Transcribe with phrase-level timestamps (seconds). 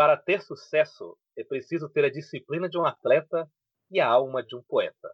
[0.00, 3.46] Para ter sucesso, é preciso ter a disciplina de um atleta
[3.90, 5.10] e a alma de um poeta.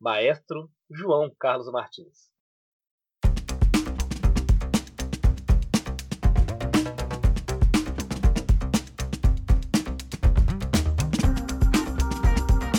[0.00, 2.30] Maestro João Carlos Martins.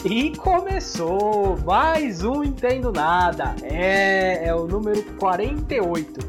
[0.04, 3.56] E começou mais um Entendo Nada.
[3.62, 6.20] É, é o número 48.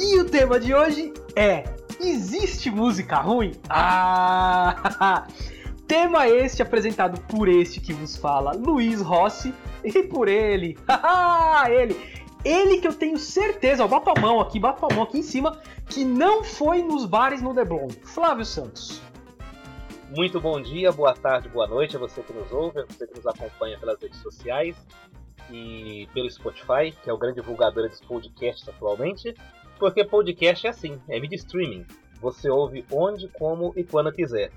[0.00, 3.52] E o tema de hoje é: Existe música ruim?
[3.68, 5.26] Ah!
[5.86, 9.54] Tema este apresentado por este que vos fala, Luiz Rossi,
[9.84, 10.76] e por ele,
[11.70, 11.96] ele,
[12.44, 15.22] ele que eu tenho certeza, ó, bato a mão aqui, bato a mão aqui em
[15.22, 19.00] cima, que não foi nos bares no Deblon, Flávio Santos.
[20.10, 23.14] Muito bom dia, boa tarde, boa noite a você que nos ouve, a você que
[23.14, 24.76] nos acompanha pelas redes sociais
[25.50, 29.34] e pelo Spotify, que é o grande divulgador dos podcasts atualmente.
[29.78, 31.86] Porque podcast é assim, é mídia streaming.
[32.20, 34.50] Você ouve onde, como e quando quiser.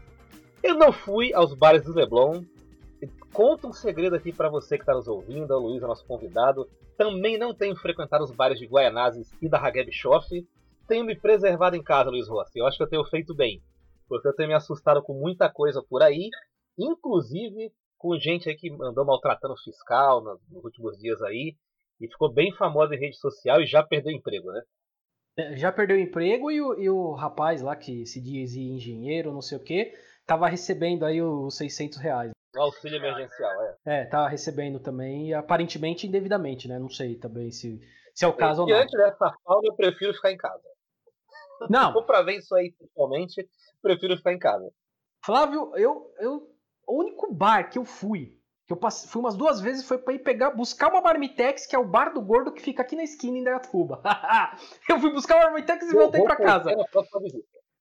[0.64, 2.44] Eu não fui aos bares do Leblon.
[3.34, 6.68] Conto um segredo aqui para você que está nos ouvindo, o Luiz é nosso convidado.
[6.98, 10.28] Também não tenho frequentado os bares de Guaianazes e da Hageb Schoff.
[10.88, 12.58] Tenho me preservado em casa, Luiz Rossi.
[12.58, 13.62] Eu acho que eu tenho feito bem.
[14.08, 16.30] Porque eu tenho me assustado com muita coisa por aí.
[16.78, 21.56] Inclusive com gente aí que andou maltratando o fiscal nos últimos dias aí.
[22.02, 24.62] E ficou bem famosa em rede social e já perdeu emprego, né?
[25.40, 29.32] É, já perdeu o emprego e o, e o rapaz lá que se dizia engenheiro,
[29.32, 29.94] não sei o que,
[30.26, 32.32] tava recebendo aí os 600 reais.
[32.56, 33.76] O auxílio emergencial, é.
[33.86, 36.78] É, tava recebendo também, aparentemente indevidamente, né?
[36.78, 37.80] Não sei também se,
[38.14, 38.76] se é o caso ou não.
[38.76, 40.64] Diante dessa falta, eu prefiro ficar em casa.
[41.70, 41.94] Não.
[41.94, 43.48] Se pra ver isso aí pessoalmente,
[43.82, 44.70] prefiro ficar em casa.
[45.26, 46.50] Flávio, eu, eu.
[46.88, 48.39] O único bar que eu fui
[48.70, 51.76] que eu passei, fui umas duas vezes foi para ir pegar, buscar uma Marmitex, que
[51.76, 54.00] é o bar do gordo que fica aqui na esquina em Dayatuba.
[54.88, 56.72] eu fui buscar uma Marmitex e voltei para casa.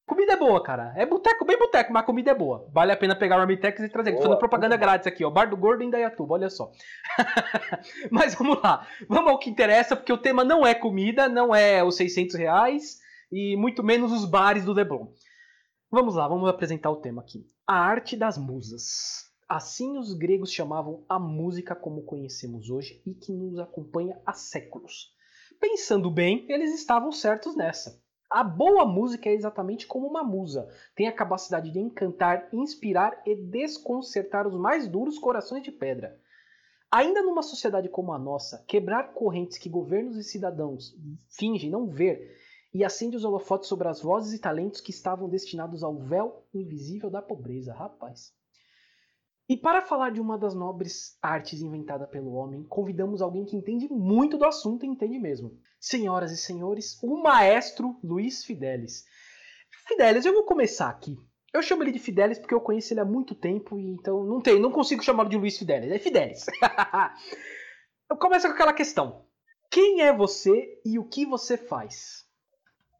[0.06, 0.94] Comida é boa, cara.
[0.96, 2.66] É boteco, bem boteco, mas a comida é boa.
[2.72, 4.12] Vale a pena pegar o Marmitex e trazer.
[4.12, 5.28] Boa, Tô fazendo propaganda grátis aqui, ó.
[5.28, 6.70] Bar do Gordo em Dayatuba, olha só.
[8.10, 8.86] mas vamos lá.
[9.06, 12.98] Vamos ao que interessa, porque o tema não é comida, não é os 600 reais
[13.30, 15.08] e muito menos os bares do Leblon.
[15.90, 17.44] Vamos lá, vamos apresentar o tema aqui.
[17.66, 19.27] A arte das musas.
[19.48, 25.10] Assim os gregos chamavam a música como conhecemos hoje e que nos acompanha há séculos.
[25.58, 27.98] Pensando bem, eles estavam certos nessa.
[28.28, 33.34] A boa música é exatamente como uma musa, tem a capacidade de encantar, inspirar e
[33.34, 36.20] desconcertar os mais duros corações de pedra.
[36.90, 40.94] Ainda numa sociedade como a nossa, quebrar correntes que governos e cidadãos
[41.26, 42.36] fingem não ver
[42.74, 47.08] e acende os holofotes sobre as vozes e talentos que estavam destinados ao véu invisível
[47.08, 48.36] da pobreza, rapaz.
[49.48, 53.88] E para falar de uma das nobres artes inventada pelo homem, convidamos alguém que entende
[53.88, 55.58] muito do assunto e entende mesmo.
[55.80, 59.06] Senhoras e senhores, o maestro Luiz Fidelis.
[59.86, 61.16] Fidelis, eu vou começar aqui.
[61.50, 64.38] Eu chamo ele de Fidelis porque eu conheço ele há muito tempo e então não
[64.38, 66.44] tem, não consigo chamá-lo de Luiz Fidelis, é Fidelis.
[68.10, 69.24] eu começo com aquela questão.
[69.70, 72.26] Quem é você e o que você faz?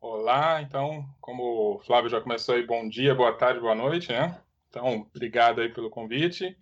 [0.00, 4.41] Olá, então, como o Flávio já começou aí, bom dia, boa tarde, boa noite, né?
[4.68, 6.56] Então, obrigado aí pelo convite.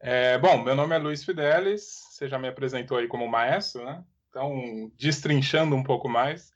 [0.00, 4.04] É, bom, meu nome é Luiz Fidelis, você já me apresentou aí como maestro, né?
[4.30, 6.52] Então, destrinchando um pouco mais,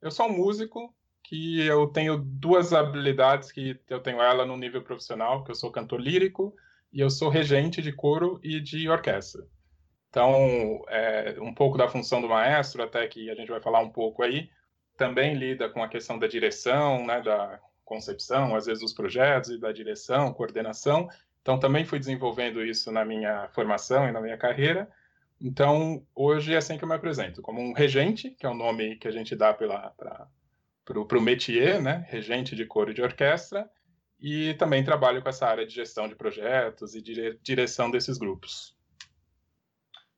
[0.00, 4.82] eu sou um músico que eu tenho duas habilidades que eu tenho ela no nível
[4.82, 6.54] profissional, que eu sou cantor lírico
[6.92, 9.44] e eu sou regente de coro e de orquestra.
[10.10, 13.90] Então, é, um pouco da função do maestro, até que a gente vai falar um
[13.90, 14.48] pouco aí,
[14.96, 19.58] também lida com a questão da direção, né, da concepção, às vezes os projetos e
[19.58, 21.08] da direção, coordenação.
[21.42, 24.90] Então também fui desenvolvendo isso na minha formação e na minha carreira.
[25.40, 28.96] Então hoje é assim que eu me apresento, como um regente, que é o nome
[28.96, 30.28] que a gente dá para
[30.90, 32.06] o métier, né?
[32.08, 33.68] regente de coro e de orquestra,
[34.20, 38.74] e também trabalho com essa área de gestão de projetos e dire direção desses grupos.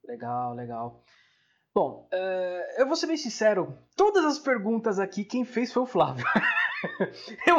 [0.04, 1.02] Legal, legal.
[1.74, 5.86] Bom, uh, eu vou ser bem sincero, todas as perguntas aqui quem fez foi o
[5.86, 6.24] Flávio.
[7.46, 7.56] eu,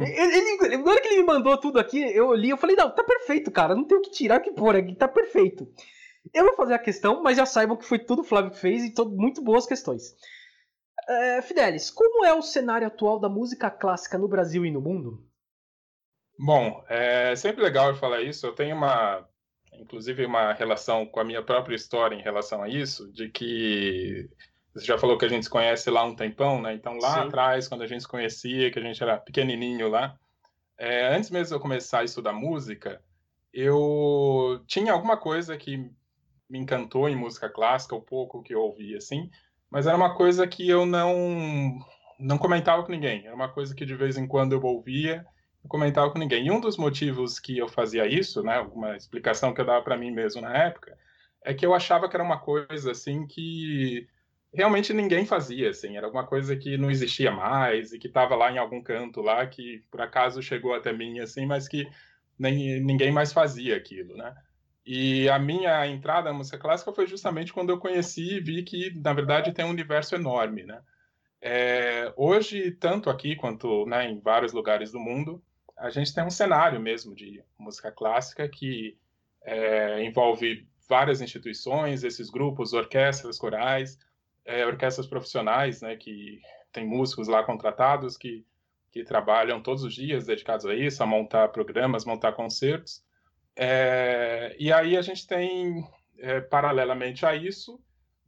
[0.00, 3.04] ele, na hora que ele me mandou tudo aqui, eu li, eu falei, não, tá
[3.04, 5.68] perfeito, cara, não tem o que tirar, o que pôr aqui, tá perfeito.
[6.34, 8.84] Eu vou fazer a questão, mas já saibam que foi tudo o Flávio que fez
[8.84, 10.14] e todo, muito boas questões.
[11.08, 15.24] É, Fidelis, como é o cenário atual da música clássica no Brasil e no mundo?
[16.38, 18.46] Bom, é sempre legal falar isso.
[18.46, 19.26] Eu tenho uma,
[19.72, 24.28] inclusive, uma relação com a minha própria história em relação a isso, de que
[24.78, 26.74] você já falou que a gente se conhece lá um tempão, né?
[26.74, 27.20] Então, lá Sim.
[27.20, 30.16] atrás, quando a gente se conhecia, que a gente era pequenininho lá,
[30.78, 33.02] é, antes mesmo de eu começar a estudar música,
[33.52, 35.76] eu tinha alguma coisa que
[36.48, 39.30] me encantou em música clássica, o pouco que eu ouvia, assim,
[39.70, 41.78] mas era uma coisa que eu não
[42.18, 43.26] não comentava com ninguém.
[43.26, 45.24] Era uma coisa que de vez em quando eu ouvia,
[45.68, 46.46] comentava com ninguém.
[46.46, 49.96] E um dos motivos que eu fazia isso, né, uma explicação que eu dava para
[49.96, 50.96] mim mesmo na época,
[51.44, 54.08] é que eu achava que era uma coisa assim que
[54.58, 58.50] realmente ninguém fazia, assim, era alguma coisa que não existia mais e que estava lá
[58.50, 61.88] em algum canto lá que por acaso chegou até mim assim, mas que
[62.36, 64.34] nem ninguém mais fazia aquilo, né?
[64.84, 68.92] E a minha entrada na música clássica foi justamente quando eu conheci e vi que
[68.98, 70.82] na verdade tem um universo enorme, né?
[71.40, 75.40] É, hoje, tanto aqui quanto né, em vários lugares do mundo,
[75.76, 78.98] a gente tem um cenário mesmo de música clássica que
[79.44, 83.96] é, envolve várias instituições, esses grupos, orquestras, corais,
[84.48, 86.40] é, orquestras profissionais, né, que
[86.72, 88.46] tem músicos lá contratados que,
[88.90, 93.04] que trabalham todos os dias dedicados a isso, a montar programas, montar concertos.
[93.54, 95.86] É, e aí a gente tem,
[96.18, 97.78] é, paralelamente a isso,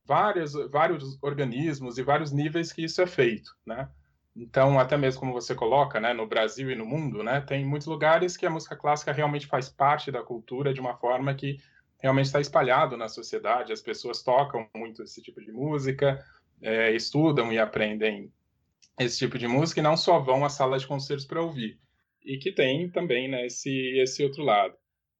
[0.04, 3.88] vários, vários organismos e vários níveis que isso é feito, né?
[4.36, 7.88] Então, até mesmo como você coloca, né, no Brasil e no mundo, né, tem muitos
[7.88, 11.58] lugares que a música clássica realmente faz parte da cultura de uma forma que
[12.00, 13.72] realmente está espalhado na sociedade.
[13.72, 16.24] As pessoas tocam muito esse tipo de música,
[16.60, 18.32] é, estudam e aprendem
[18.98, 21.78] esse tipo de música e não só vão à sala de concertos para ouvir.
[22.22, 24.74] E que tem também né, esse, esse outro lado.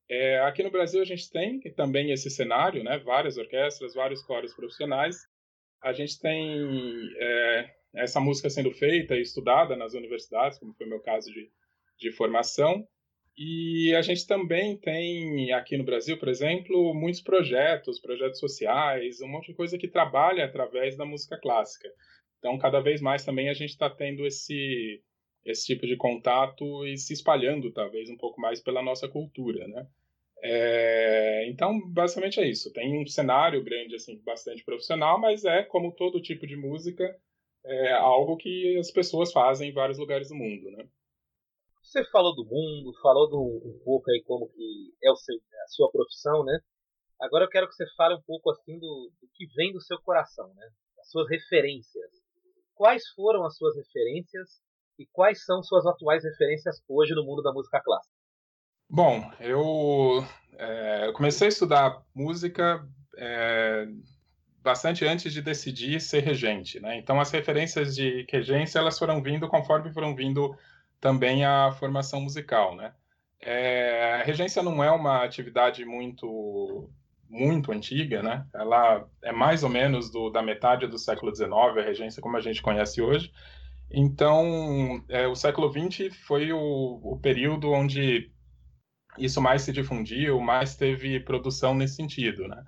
[0.08, 4.52] É, aqui no Brasil a gente tem também esse cenário, né, várias orquestras, vários coros
[4.52, 5.16] profissionais.
[5.82, 10.90] A gente tem é, essa música sendo feita e estudada nas universidades, como foi o
[10.90, 11.50] meu caso de,
[11.98, 12.86] de formação.
[13.42, 19.28] E a gente também tem aqui no Brasil, por exemplo, muitos projetos, projetos sociais, um
[19.28, 21.88] monte de coisa que trabalha através da música clássica.
[22.38, 25.02] Então, cada vez mais também a gente está tendo esse,
[25.42, 29.86] esse tipo de contato e se espalhando, talvez, um pouco mais pela nossa cultura, né?
[30.42, 32.70] É, então, basicamente é isso.
[32.74, 37.16] Tem um cenário grande, assim, bastante profissional, mas é, como todo tipo de música,
[37.64, 40.84] é algo que as pessoas fazem em vários lugares do mundo, né?
[41.82, 45.68] Você falou do mundo, falou do, um pouco aí como que é o seu, a
[45.68, 46.58] sua profissão, né?
[47.20, 50.00] Agora eu quero que você fale um pouco assim do, do que vem do seu
[50.00, 50.68] coração, né?
[51.00, 52.10] As suas referências.
[52.74, 54.60] Quais foram as suas referências
[54.98, 58.14] e quais são suas atuais referências hoje no mundo da música clássica?
[58.88, 60.24] Bom, eu,
[60.54, 62.86] é, comecei a estudar música
[63.16, 63.86] é,
[64.62, 66.98] bastante antes de decidir ser regente, né?
[66.98, 70.56] Então as referências de regência elas foram vindo conforme foram vindo
[71.00, 72.92] também a formação musical, né?
[73.40, 76.90] É, a regência não é uma atividade muito
[77.28, 78.44] muito antiga, né?
[78.52, 82.40] Ela é mais ou menos do, da metade do século XIX, a regência como a
[82.40, 83.32] gente conhece hoje.
[83.90, 88.30] Então, é, o século XX foi o, o período onde
[89.16, 92.64] isso mais se difundiu, mais teve produção nesse sentido, né?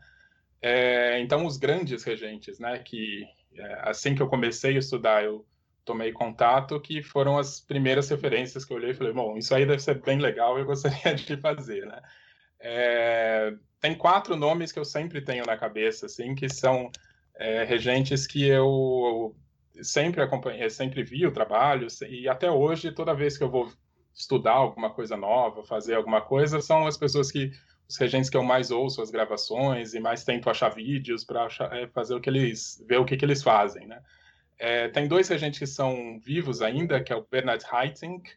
[0.60, 3.24] É, então, os grandes regentes, né, que
[3.56, 5.44] é, assim que eu comecei a estudar, eu
[5.84, 9.66] tomei contato, que foram as primeiras referências que eu olhei e falei, bom, isso aí
[9.66, 12.00] deve ser bem legal, eu gostaria de fazer, né?
[12.60, 16.90] É, tem quatro nomes que eu sempre tenho na cabeça, assim, que são
[17.34, 19.34] é, regentes que eu
[19.82, 23.72] sempre acompanhei, sempre vi o trabalho, e até hoje, toda vez que eu vou
[24.14, 27.50] estudar alguma coisa nova, fazer alguma coisa, são as pessoas que
[27.88, 31.86] os regentes que eu mais ouço as gravações e mais tento achar vídeos para é,
[31.88, 34.00] fazer o que eles ver o que, que eles fazem, né?
[34.58, 38.30] É, tem dois regentes que são vivos ainda, que é o Bernard Haitink,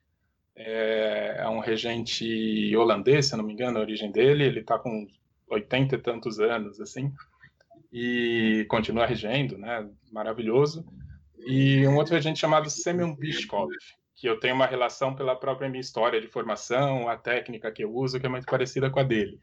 [0.55, 5.07] é, é, um regente holandês, se não me engano, a origem dele, ele está com
[5.49, 7.13] 80 e tantos anos, assim,
[7.91, 9.87] e continua regendo, né?
[10.11, 10.85] Maravilhoso.
[11.37, 13.69] E um outro regente chamado Semyon Bishkov,
[14.15, 17.93] que eu tenho uma relação pela própria minha história de formação, a técnica que eu
[17.93, 19.39] uso, que é muito parecida com a dele.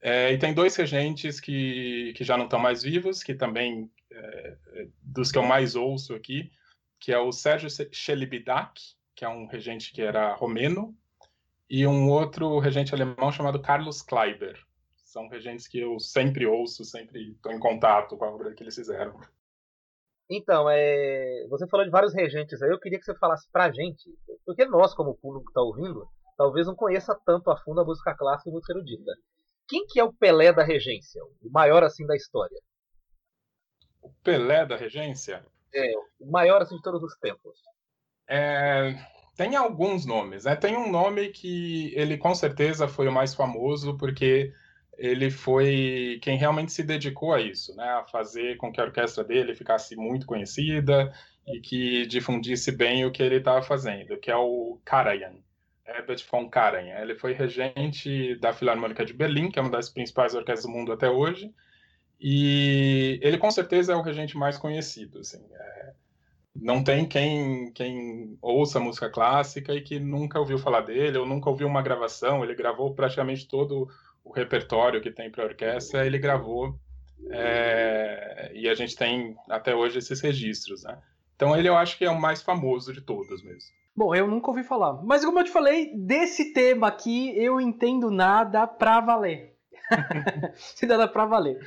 [0.00, 4.56] É, e tem dois regentes que, que já não estão mais vivos, que também, é,
[5.12, 6.50] dos que eu mais ouço aqui,
[6.98, 8.80] que é o Sérgio Chelibidac,
[9.14, 10.96] que é um regente que era romeno,
[11.68, 14.58] e um outro regente alemão chamado Carlos Kleiber.
[15.04, 18.74] São regentes que eu sempre ouço, sempre estou em contato com a obra que eles
[18.74, 19.18] fizeram.
[20.30, 21.46] Então, é...
[21.50, 24.08] você falou de vários regentes aí, eu queria que você falasse pra gente,
[24.46, 28.14] porque nós, como público que está ouvindo, talvez não conheça tanto a fundo a música
[28.14, 29.12] clássica e música erudita.
[29.68, 31.22] Quem que é o Pelé da regência?
[31.42, 32.58] O maior assim da história?
[34.02, 35.44] O Pelé da regência?
[35.74, 37.58] É, o maior assim de todos os tempos.
[38.28, 38.94] É,
[39.36, 40.54] tem alguns nomes, né?
[40.56, 44.52] Tem um nome que ele com certeza foi o mais famoso porque
[44.98, 49.24] ele foi quem realmente se dedicou a isso, né, a fazer com que a orquestra
[49.24, 51.12] dele ficasse muito conhecida
[51.46, 55.34] e que difundisse bem o que ele estava fazendo, que é o Karajan,
[55.86, 57.00] Herbert von Karajan.
[57.00, 60.92] Ele foi regente da Filarmônica de Berlim, que é uma das principais orquestras do mundo
[60.92, 61.52] até hoje,
[62.22, 65.18] e ele com certeza é o regente mais conhecido.
[65.18, 65.92] Assim, é...
[66.54, 71.50] não tem quem, quem ouça música clássica e que nunca ouviu falar dele ou nunca
[71.50, 72.44] ouviu uma gravação.
[72.44, 73.88] Ele gravou praticamente todo
[74.24, 76.78] o repertório que tem para orquestra, ele gravou
[77.28, 80.96] é, e a gente tem até hoje esses registros, né?
[81.34, 83.70] Então ele eu acho que é o mais famoso de todos mesmo.
[83.96, 85.02] Bom, eu nunca ouvi falar.
[85.02, 89.56] Mas como eu te falei, desse tema aqui eu entendo nada pra valer.
[90.86, 91.58] nada pra valer.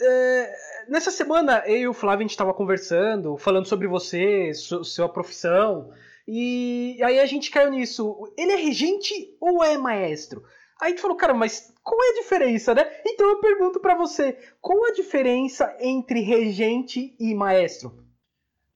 [0.00, 0.54] É,
[0.88, 5.92] nessa semana, eu e o Flávio, a gente estava conversando, falando sobre você, sua profissão,
[6.26, 8.32] e aí a gente caiu nisso.
[8.36, 10.42] Ele é regente ou é maestro?
[10.80, 12.84] Aí a gente falou, cara, mas qual é a diferença, né?
[13.06, 18.04] Então eu pergunto para você, qual a diferença entre regente e maestro?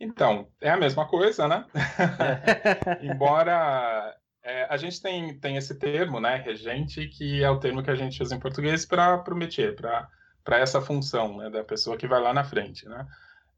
[0.00, 1.66] Então, é a mesma coisa, né?
[3.02, 7.90] Embora é, a gente tem, tem esse termo, né, regente, que é o termo que
[7.90, 10.08] a gente usa em português para o métier, para
[10.44, 12.88] para essa função né, da pessoa que vai lá na frente.
[12.88, 13.06] Né?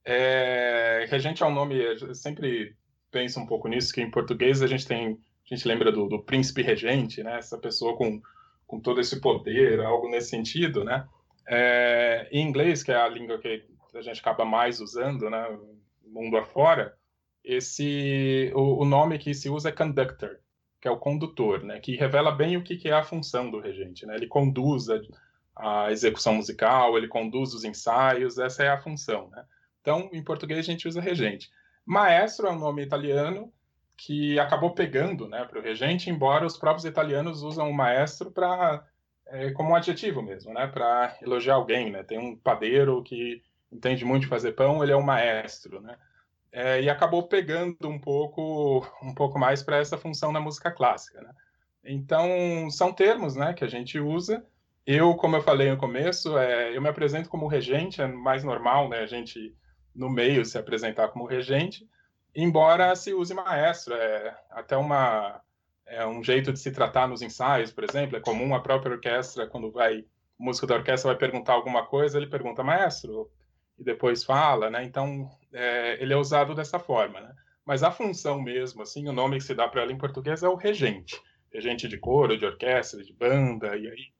[0.04, 2.74] É, regente é nome, eu sempre
[3.10, 5.18] penso um pouco nisso, que em português a gente tem,
[5.50, 7.38] a gente lembra do, do príncipe regente, né?
[7.38, 8.20] essa pessoa com,
[8.66, 10.84] com todo esse poder, algo nesse sentido.
[10.84, 11.06] Né?
[11.48, 15.58] É, em inglês, que é a língua que a gente acaba mais usando, né,
[16.04, 16.94] mundo afora,
[17.44, 20.38] esse, o, o nome que se usa é conductor,
[20.80, 23.60] que é o condutor, né, que revela bem o que, que é a função do
[23.60, 24.06] regente.
[24.06, 24.14] Né?
[24.14, 25.00] Ele conduz a,
[25.60, 29.28] a execução musical, ele conduz os ensaios, essa é a função.
[29.30, 29.44] Né?
[29.80, 31.50] Então, em português, a gente usa regente.
[31.84, 33.52] Maestro é um nome italiano
[33.96, 38.82] que acabou pegando né, para o regente, embora os próprios italianos usam o maestro para
[39.26, 41.90] é, como um adjetivo mesmo, né, para elogiar alguém.
[41.90, 42.02] Né?
[42.02, 45.80] Tem um padeiro que entende muito de fazer pão, ele é um maestro.
[45.80, 45.96] Né?
[46.50, 51.20] É, e acabou pegando um pouco, um pouco mais para essa função na música clássica.
[51.20, 51.30] Né?
[51.84, 54.44] Então, são termos né, que a gente usa
[54.86, 58.88] eu, como eu falei no começo, é, eu me apresento como regente, é mais normal,
[58.88, 59.00] né?
[59.00, 59.54] A gente
[59.94, 61.88] no meio se apresentar como regente,
[62.34, 65.40] embora se use maestro, é até uma
[65.86, 69.48] é um jeito de se tratar nos ensaios, por exemplo, é comum a própria orquestra
[69.48, 70.04] quando vai
[70.38, 73.30] o músico da orquestra vai perguntar alguma coisa, ele pergunta maestro
[73.78, 74.84] e depois fala, né?
[74.84, 77.34] Então é, ele é usado dessa forma, né?
[77.64, 80.48] Mas a função mesmo, assim, o nome que se dá para ela em português é
[80.48, 81.20] o regente,
[81.52, 84.19] regente de coro, de orquestra, de banda e aí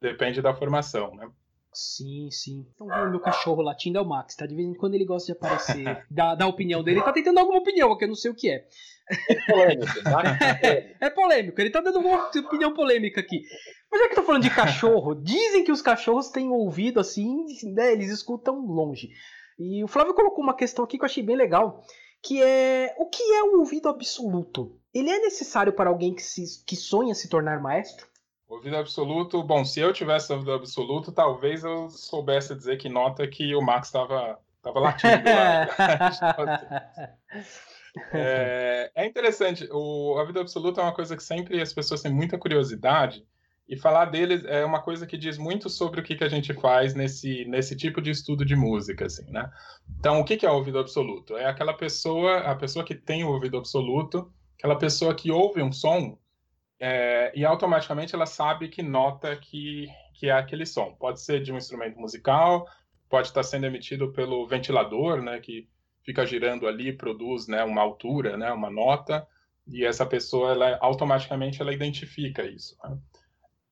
[0.00, 1.28] Depende da formação, né?
[1.74, 2.64] Sim, sim.
[2.72, 4.46] Então, o meu cachorro latindo é o Max, tá?
[4.46, 6.98] De vez em quando ele gosta de aparecer, dar, dar a opinião dele.
[6.98, 8.64] Ele tá tentando alguma opinião, que eu não sei o que é.
[9.28, 10.22] É polêmico, tá?
[10.62, 13.42] É, é polêmico, ele tá dando uma opinião polêmica aqui.
[13.90, 17.44] Mas já que eu tô falando de cachorro, dizem que os cachorros têm ouvido assim,
[17.74, 17.92] né?
[17.92, 19.08] Eles escutam longe.
[19.58, 21.82] E o Flávio colocou uma questão aqui que eu achei bem legal,
[22.22, 24.78] que é o que é o ouvido absoluto?
[24.92, 28.06] Ele é necessário para alguém que, se, que sonha se tornar maestro?
[28.54, 33.54] Ouvido absoluto, bom, se eu tivesse ouvido absoluto, talvez eu soubesse dizer que nota que
[33.54, 35.68] o Max estava tava latindo lá.
[38.14, 42.38] é, é, interessante, o ouvido absoluto é uma coisa que sempre as pessoas têm muita
[42.38, 43.26] curiosidade,
[43.68, 46.52] e falar dele é uma coisa que diz muito sobre o que, que a gente
[46.54, 49.50] faz nesse, nesse tipo de estudo de música, assim, né?
[49.98, 51.36] Então, o que, que é o ouvido absoluto?
[51.36, 55.72] É aquela pessoa, a pessoa que tem o ouvido absoluto, aquela pessoa que ouve um
[55.72, 56.16] som
[56.86, 60.92] é, e automaticamente ela sabe que nota que, que é aquele som.
[60.92, 62.68] Pode ser de um instrumento musical,
[63.08, 65.66] pode estar sendo emitido pelo ventilador, né, que
[66.04, 69.26] fica girando ali, produz né, uma altura, né, uma nota,
[69.66, 72.76] e essa pessoa ela, automaticamente ela identifica isso.
[72.84, 72.98] Né?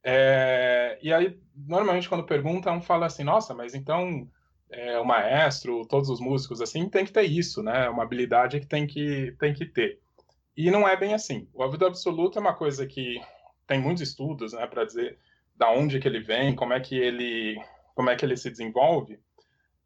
[0.05, 4.27] É, e aí, normalmente, quando perguntam, fala assim: nossa, mas então
[4.71, 7.85] é, o maestro, todos os músicos assim, tem que ter isso, né?
[7.85, 10.01] É uma habilidade que tem que, tem que ter.
[10.57, 11.49] E não é bem assim.
[11.55, 13.21] O ouvido absoluto é uma coisa que
[13.67, 15.19] tem muitos estudos, né, para dizer
[15.57, 17.57] da onde que ele vem, como é que ele,
[17.95, 19.19] como é que ele se desenvolve.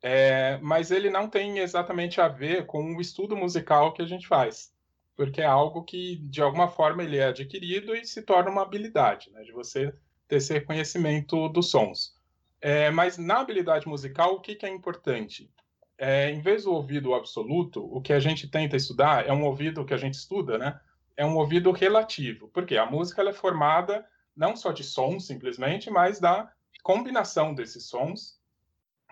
[0.03, 4.27] É, mas ele não tem exatamente a ver com o estudo musical que a gente
[4.27, 4.73] faz,
[5.17, 9.31] porque é algo que de alguma forma ele é adquirido e se torna uma habilidade,
[9.31, 9.93] né, de você
[10.29, 12.15] ter esse reconhecimento dos sons.
[12.61, 15.51] É, mas na habilidade musical, o que, que é importante?
[15.99, 19.85] É, em vez do ouvido absoluto, o que a gente tenta estudar é um ouvido
[19.85, 20.79] que a gente estuda, né?
[21.17, 26.21] É um ouvido relativo, porque a música é formada não só de sons simplesmente, mas
[26.21, 28.39] da combinação desses sons,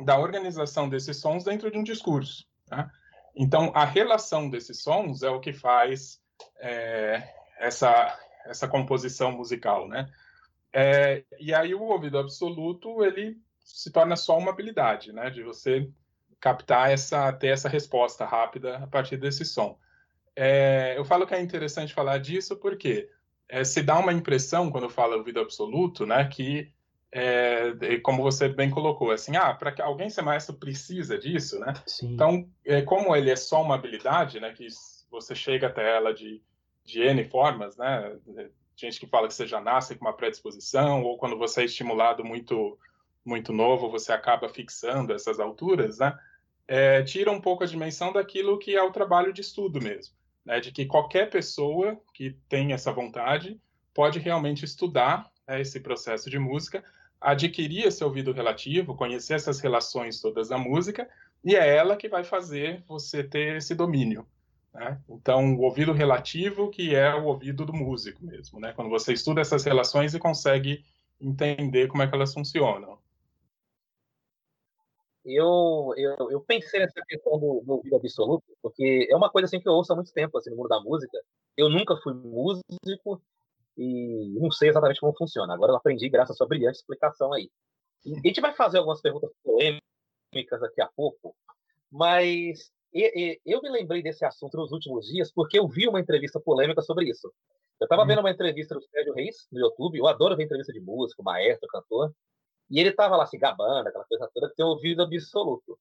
[0.05, 2.47] da organização desses sons dentro de um discurso.
[2.71, 2.91] Né?
[3.35, 6.21] Então, a relação desses sons é o que faz
[6.61, 7.27] é,
[7.59, 10.07] essa essa composição musical, né?
[10.71, 15.31] É, e aí o ouvido absoluto ele se torna só uma habilidade, né?
[15.31, 15.91] De você
[16.45, 19.79] captar essa, ter essa resposta rápida a partir desse som.
[20.37, 23.09] É, eu falo que é interessante falar disso porque
[23.49, 26.71] é, se dá uma impressão, quando fala ouvido absoluto, né, que
[27.11, 31.73] é, como você bem colocou, assim, ah, para que alguém ser maestro precisa disso, né?
[31.87, 32.13] Sim.
[32.13, 34.67] Então, é, como ele é só uma habilidade, né, que
[35.11, 36.43] você chega até ela de,
[36.85, 38.19] de N formas, né?
[38.77, 42.23] Gente que fala que você já nasce com uma predisposição, ou quando você é estimulado
[42.23, 42.77] muito,
[43.25, 46.19] muito novo, você acaba fixando essas alturas, né?
[46.67, 50.61] É, tira um pouco a dimensão daquilo que é o trabalho de estudo mesmo, né?
[50.61, 53.61] De que qualquer pessoa que tem essa vontade
[53.93, 56.83] pode realmente estudar né, esse processo de música,
[57.21, 61.09] adquirir esse ouvido relativo, conhecer essas relações todas da música,
[61.45, 64.27] e é ela que vai fazer você ter esse domínio.
[64.73, 64.99] Né?
[65.09, 68.73] Então, o ouvido relativo, que é o ouvido do músico mesmo, né?
[68.73, 70.85] quando você estuda essas relações e consegue
[71.21, 72.99] entender como é que elas funcionam.
[75.25, 79.61] Eu, eu, eu pensei nessa questão do, do ouvido absoluto, porque é uma coisa assim
[79.61, 81.19] que eu ouço há muito tempo assim, no mundo da música.
[81.57, 83.23] Eu nunca fui músico,
[83.77, 85.55] e não sei exatamente como funciona.
[85.55, 87.51] Agora eu aprendi graças à sua brilhante explicação aí.
[88.05, 91.35] E a gente vai fazer algumas perguntas polêmicas daqui a pouco,
[91.91, 96.83] mas eu me lembrei desse assunto nos últimos dias porque eu vi uma entrevista polêmica
[96.83, 97.33] sobre isso.
[97.81, 98.07] Eu estava hum.
[98.07, 101.69] vendo uma entrevista do Sérgio Reis no YouTube, eu adoro ver entrevista de músico, maestro,
[101.69, 102.13] cantor,
[102.71, 105.79] e ele estava lá se gabando, aquela coisa toda, tem ouvido absoluto.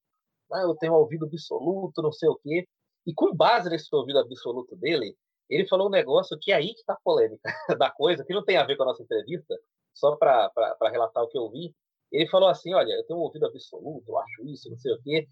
[0.52, 2.66] Ah, eu tenho ouvido absoluto, não sei o quê.
[3.06, 5.16] E com base nesse ouvido absoluto dele,
[5.48, 7.42] ele falou um negócio que é aí que está a polêmica
[7.78, 9.54] da coisa, que não tem a ver com a nossa entrevista,
[9.92, 10.50] só para
[10.90, 11.74] relatar o que eu vi.
[12.10, 15.02] Ele falou assim: olha, eu tenho um ouvido absoluto, eu acho isso, não sei o
[15.02, 15.26] quê.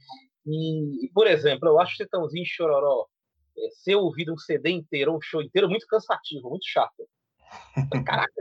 [0.46, 3.06] E, por exemplo, eu acho Chitãozinho Chororó
[3.56, 7.08] é, ser ouvido um CD inteiro, um show inteiro, muito cansativo, muito chato.
[8.04, 8.32] Caraca!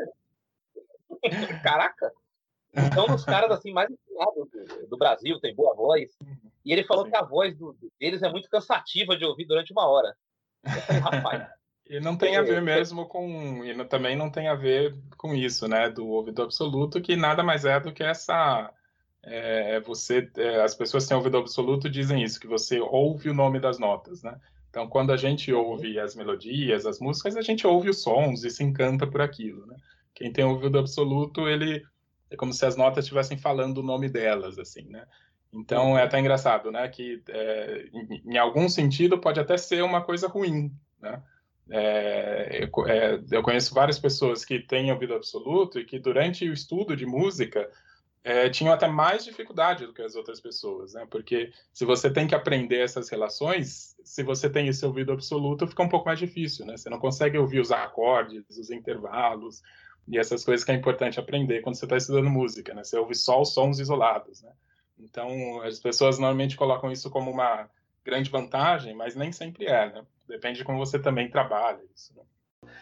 [1.64, 2.12] Caraca!
[2.74, 6.12] Então, dos caras assim mais ensinados do, do, Brasil, tem boa voz.
[6.64, 7.12] E ele falou Sim.
[7.12, 10.16] que a voz do, deles é muito cansativa de ouvir durante uma hora.
[10.64, 11.48] Falei, rapaz.
[11.90, 13.66] E não tem a ver mesmo com.
[13.66, 15.90] E também não tem a ver com isso, né?
[15.90, 18.72] Do ouvido absoluto, que nada mais é do que essa.
[19.24, 23.34] É, você, é, as pessoas que têm ouvido absoluto dizem isso, que você ouve o
[23.34, 24.40] nome das notas, né?
[24.70, 25.60] Então, quando a gente uhum.
[25.60, 29.66] ouve as melodias, as músicas, a gente ouve os sons e se encanta por aquilo,
[29.66, 29.76] né?
[30.16, 31.84] Quem tem ouvido absoluto, ele
[32.32, 35.06] é como se as notas estivessem falando o nome delas, assim, né?
[35.54, 36.88] Então, é até engraçado, né?
[36.88, 41.22] Que é, em, em algum sentido pode até ser uma coisa ruim, né?
[41.70, 46.54] É, eu, é, eu, conheço várias pessoas que têm ouvido absoluto e que durante o
[46.54, 47.70] estudo de música
[48.24, 51.06] é, tinham até mais dificuldade do que as outras pessoas, né?
[51.10, 55.84] Porque se você tem que aprender essas relações, se você tem esse ouvido absoluto, fica
[55.84, 56.78] um pouco mais difícil, né?
[56.78, 59.62] Você não consegue ouvir os acordes, os intervalos
[60.08, 62.84] e essas coisas que é importante aprender quando você está estudando música, né?
[62.84, 64.52] Você ouve só os sons isolados, né?
[65.00, 67.70] Então, as pessoas normalmente colocam isso como uma
[68.04, 70.06] grande vantagem, mas nem sempre é, né?
[70.28, 72.14] Depende de como você também trabalha isso.
[72.16, 72.24] Né?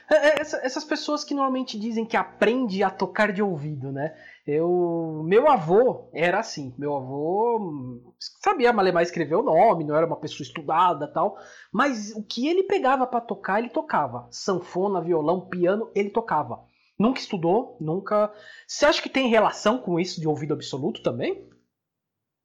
[0.09, 4.15] É, é, essa, essas pessoas que normalmente dizem que aprende a tocar de ouvido, né?
[4.45, 6.73] Eu, meu avô era assim.
[6.77, 11.37] Meu avô sabia malemar escrever o nome, não era uma pessoa estudada tal,
[11.71, 14.27] mas o que ele pegava para tocar, ele tocava.
[14.31, 16.67] Sanfona, violão, piano, ele tocava.
[16.99, 18.31] Nunca estudou, nunca.
[18.67, 21.47] Você acha que tem relação com isso de ouvido absoluto também?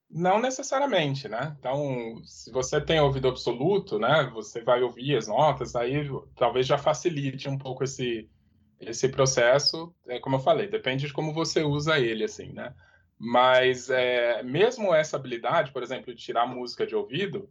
[0.08, 1.56] Não necessariamente, né?
[1.58, 6.78] Então, se você tem ouvido absoluto, né, você vai ouvir as notas, aí talvez já
[6.78, 8.30] facilite um pouco esse,
[8.78, 9.92] esse processo.
[10.06, 12.72] É, como eu falei, depende de como você usa ele, assim, né?
[13.18, 17.50] Mas é, mesmo essa habilidade, por exemplo, de tirar música de ouvido,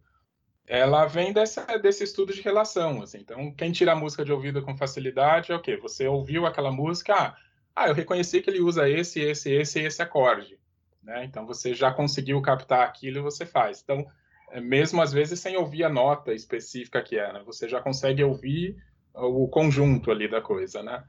[0.66, 3.18] ela vem dessa, desse estudo de relação, assim.
[3.18, 5.76] Então, quem tira música de ouvido com facilidade é o quê?
[5.76, 7.36] Você ouviu aquela música, ah,
[7.74, 10.58] ah eu reconheci que ele usa esse, esse, esse e esse acorde
[11.04, 11.24] né?
[11.24, 13.80] Então você já conseguiu captar aquilo e você faz.
[13.82, 14.04] Então,
[14.50, 17.42] é, mesmo às vezes sem ouvir a nota específica que é, né?
[17.44, 18.76] você já consegue ouvir
[19.14, 21.04] o conjunto ali da coisa, né?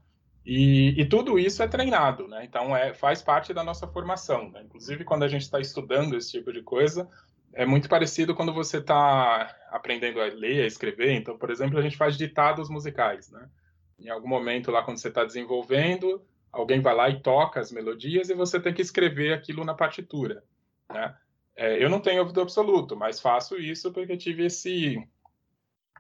[0.46, 2.46] E, e tudo isso é treinado, né?
[2.46, 4.52] Então é, faz parte da nossa formação.
[4.52, 4.62] Né?
[4.64, 7.10] Inclusive quando a gente está estudando esse tipo de coisa,
[7.56, 11.14] é muito parecido quando você está aprendendo a ler, a escrever.
[11.14, 13.50] Então, por exemplo, a gente faz ditados musicais, né?
[13.98, 18.30] Em algum momento lá quando você está desenvolvendo, alguém vai lá e toca as melodias
[18.30, 20.44] e você tem que escrever aquilo na partitura,
[20.92, 21.16] né?
[21.56, 25.02] É, eu não tenho ouvido absoluto, mas faço isso porque tive esse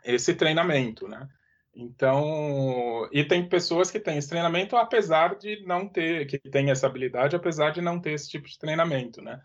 [0.04, 1.28] esse treinamento, né?
[1.74, 6.86] Então, e tem pessoas que têm esse treinamento apesar de não ter, que tem essa
[6.86, 9.42] habilidade apesar de não ter esse tipo de treinamento, né?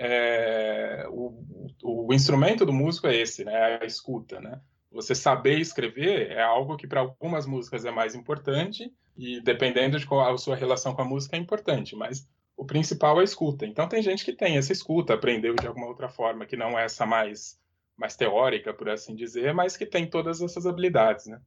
[0.00, 1.42] É, o,
[1.82, 3.52] o instrumento do músico é esse, né?
[3.52, 4.60] É a escuta, né?
[4.92, 10.06] Você saber escrever é algo que para algumas músicas é mais importante e dependendo de
[10.06, 13.66] qual a sua relação com a música é importante, mas o principal é a escuta.
[13.66, 16.84] Então tem gente que tem essa escuta, aprendeu de alguma outra forma, que não é
[16.84, 17.60] essa mais,
[17.96, 21.40] mais teórica, por assim dizer, mas que tem todas essas habilidades, né?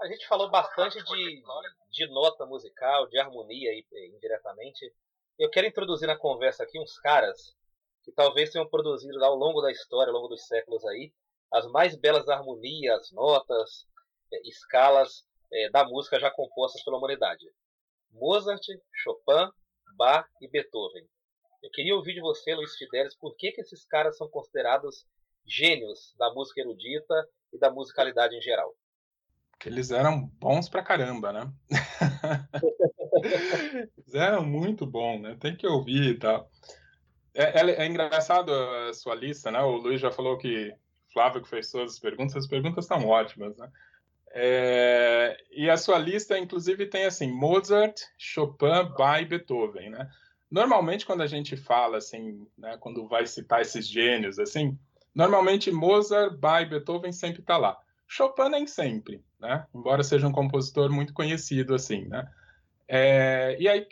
[0.00, 1.42] A gente falou bastante de,
[1.90, 3.84] de nota musical, de harmonia aí,
[4.14, 4.92] indiretamente,
[5.38, 7.56] eu quero introduzir na conversa aqui uns caras
[8.04, 11.12] que talvez tenham produzido ao longo da história, ao longo dos séculos aí,
[11.52, 13.86] as mais belas harmonias, notas,
[14.32, 17.44] é, escalas é, da música já compostas pela humanidade.
[18.12, 18.62] Mozart,
[18.92, 19.50] Chopin,
[19.96, 21.04] Bach e Beethoven.
[21.62, 25.06] Eu queria ouvir de você, Luiz Fidelis, por que, que esses caras são considerados
[25.46, 28.74] gênios da música erudita e da musicalidade em geral?
[29.50, 31.52] Porque eles eram bons pra caramba, né?
[33.96, 35.36] eles eram muito bons, né?
[35.40, 36.50] Tem que ouvir e tal.
[37.34, 39.60] É, é, é, engraçado a sua lista, né?
[39.60, 40.72] O Luiz já falou que
[41.12, 43.68] Flávio que fez todas as perguntas, as perguntas estão ótimas, né?
[44.36, 48.88] É, e a sua lista, inclusive, tem assim, Mozart, Chopin,
[49.28, 50.10] Beethoven, né?
[50.50, 54.76] Normalmente, quando a gente fala, assim, né, quando vai citar esses gênios, assim,
[55.14, 56.36] normalmente Mozart,
[56.68, 57.78] Beethoven sempre está lá.
[58.08, 59.66] Chopin nem sempre, né?
[59.72, 62.28] Embora seja um compositor muito conhecido, assim, né?
[62.88, 63.86] É, e aí,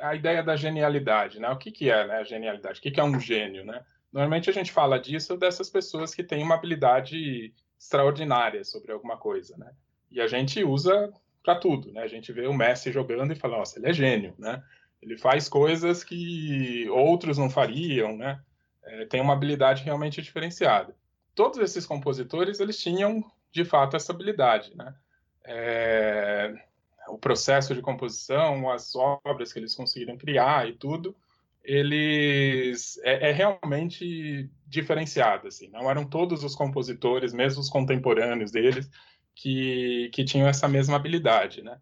[0.00, 1.48] a ideia da genialidade, né?
[1.50, 2.78] O que, que é né, a genialidade?
[2.78, 3.84] O que, que é um gênio, né?
[4.12, 9.56] Normalmente a gente fala disso dessas pessoas que têm uma habilidade extraordinária sobre alguma coisa,
[9.56, 9.72] né?
[10.10, 12.02] E a gente usa para tudo, né?
[12.02, 14.62] A gente vê o Messi jogando e fala, nossa, ele é gênio, né?
[15.00, 18.40] Ele faz coisas que outros não fariam, né?
[18.82, 20.94] É, tem uma habilidade realmente diferenciada.
[21.34, 24.94] Todos esses compositores, eles tinham, de fato, essa habilidade, né?
[25.44, 26.54] É,
[27.08, 31.16] o processo de composição, as obras que eles conseguiram criar e tudo,
[31.64, 35.68] eles é, é, realmente diferenciado assim.
[35.68, 38.88] Não eram todos os compositores mesmo os contemporâneos deles
[39.34, 41.78] que, que tinham essa mesma habilidade né?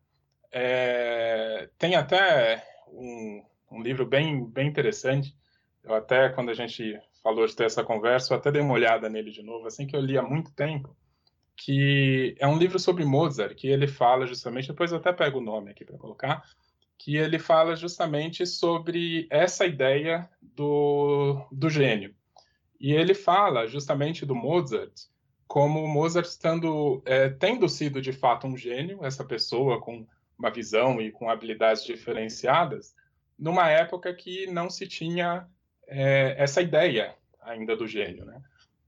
[0.51, 5.37] É, tem até um, um, livro bem bem interessante.
[5.85, 9.09] Eu até quando a gente falou de ter essa conversa eu até dei uma olhada
[9.09, 10.97] nele de novo assim que eu li há muito tempo
[11.57, 15.42] que é um livro sobre Mozart que ele fala justamente depois eu até pego o
[15.42, 16.42] nome aqui para colocar
[16.99, 22.14] que ele fala justamente sobre essa ideia do, do gênio.
[22.81, 24.92] E ele fala justamente do Mozart
[25.47, 30.07] como Mozart estando, é, tendo sido de fato um gênio, essa pessoa com
[30.38, 32.95] uma visão e com habilidades diferenciadas,
[33.38, 35.47] numa época que não se tinha
[35.87, 38.25] é, essa ideia ainda do gênio.
[38.25, 38.42] Né?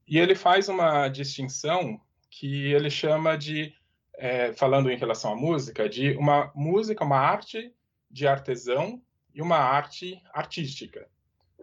[0.07, 3.73] E ele faz uma distinção que ele chama de,
[4.17, 7.73] é, falando em relação à música, de uma música, uma arte
[8.11, 9.01] de artesão
[9.35, 11.09] e uma arte artística.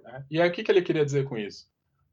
[0.04, 0.26] Né?
[0.30, 1.68] E aí, o que, que ele queria dizer com isso?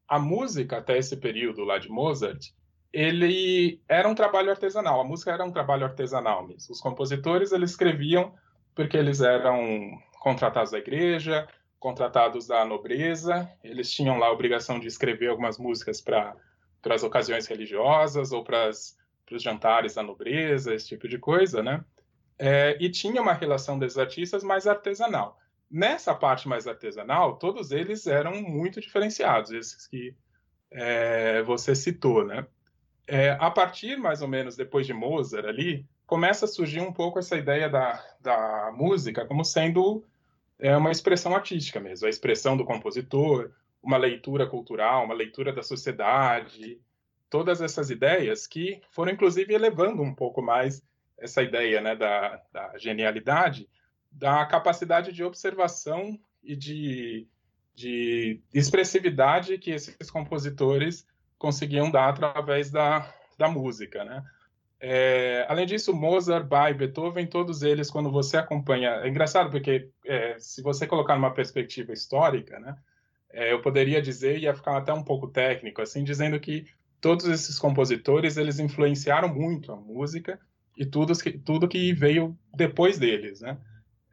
[0.09, 2.51] A música, até esse período lá de Mozart,
[2.93, 5.01] ele era um trabalho artesanal.
[5.01, 6.73] A música era um trabalho artesanal mesmo.
[6.73, 8.35] Os compositores eles escreviam
[8.75, 13.51] porque eles eram contratados da igreja, contratados da nobreza.
[13.65, 16.37] Eles tinham lá a obrigação de escrever algumas músicas para
[16.83, 18.97] para as ocasiões religiosas ou para os
[19.43, 21.83] jantares da nobreza, esse tipo de coisa, né?
[22.39, 25.39] é, e tinha uma relação desses artistas mais artesanal.
[25.71, 30.13] Nessa parte mais artesanal, todos eles eram muito diferenciados, esses que
[30.71, 32.45] é, você citou, né?
[33.07, 37.21] É, a partir, mais ou menos, depois de Mozart ali, começa a surgir um pouco
[37.21, 40.05] essa ideia da, da música como sendo
[40.59, 45.63] é, uma expressão artística mesmo, a expressão do compositor, uma leitura cultural, uma leitura da
[45.63, 46.81] sociedade,
[47.29, 50.83] todas essas ideias que foram, inclusive, elevando um pouco mais
[51.19, 53.69] essa ideia né, da, da genialidade,
[54.11, 57.27] da capacidade de observação e de,
[57.75, 61.07] de expressividade que esses compositores
[61.39, 64.23] conseguiam dar através da, da música, né?
[64.85, 70.37] É, além disso, Mozart, Bach, Beethoven, todos eles, quando você acompanha, é engraçado porque é,
[70.41, 72.77] se você colocar numa perspectiva histórica, né,
[73.33, 76.67] eu poderia dizer ia ficar até um pouco técnico, assim, dizendo que
[77.01, 80.39] todos esses compositores eles influenciaram muito a música
[80.77, 83.59] e tudo que, tudo que veio depois deles, né?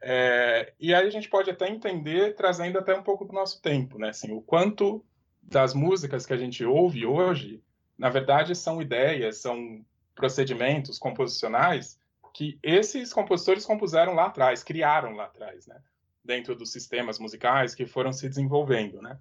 [0.02, 3.98] É, e aí a gente pode até entender, trazendo até um pouco do nosso tempo,
[3.98, 4.08] né?
[4.08, 5.04] Assim, o quanto
[5.42, 7.62] das músicas que a gente ouve hoje,
[7.98, 11.98] na verdade, são ideias, são procedimentos composicionais
[12.32, 15.80] que esses compositores compuseram lá atrás, criaram lá atrás, né?
[16.24, 19.18] Dentro dos sistemas musicais que foram se desenvolvendo, né?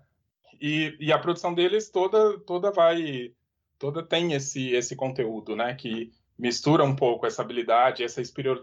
[0.62, 3.34] E, e a produção deles toda, toda vai,
[3.78, 5.74] toda tem esse esse conteúdo, né?
[5.76, 8.22] Que mistura um pouco essa habilidade, essa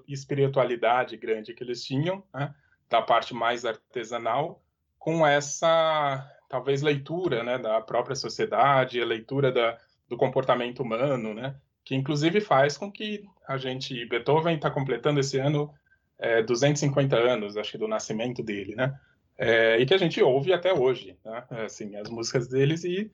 [0.08, 2.54] espiritualidade grande que eles tinham, né,
[2.88, 4.62] da parte mais artesanal,
[4.98, 11.54] com essa talvez leitura, né, da própria sociedade, a leitura da, do comportamento humano, né,
[11.84, 15.72] que inclusive faz com que a gente Beethoven está completando esse ano
[16.18, 18.98] é, 250 anos, acho que do nascimento dele, né,
[19.38, 23.10] é, e que a gente ouve até hoje, né, assim, as músicas deles e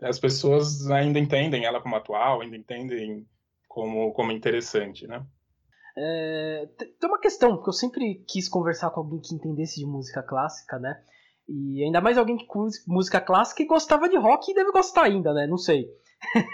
[0.00, 3.26] as pessoas ainda entendem ela como atual, ainda entendem
[3.68, 5.24] como, como interessante, né?
[5.98, 10.22] É, tem uma questão que eu sempre quis conversar com alguém que entendesse de música
[10.22, 11.02] clássica, né?
[11.48, 15.04] E ainda mais alguém que curte música clássica e gostava de rock e deve gostar
[15.04, 15.46] ainda, né?
[15.46, 15.88] Não sei.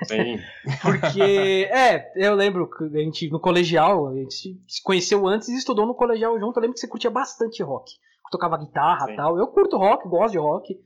[0.05, 0.39] Sim.
[0.83, 5.57] Porque, é, eu lembro que a gente no colegial, a gente se conheceu antes e
[5.57, 6.59] estudou no colegial junto.
[6.59, 7.93] Eu lembro que você curtia bastante rock.
[8.31, 9.39] Tocava guitarra e tal.
[9.39, 10.79] Eu curto rock, gosto de rock.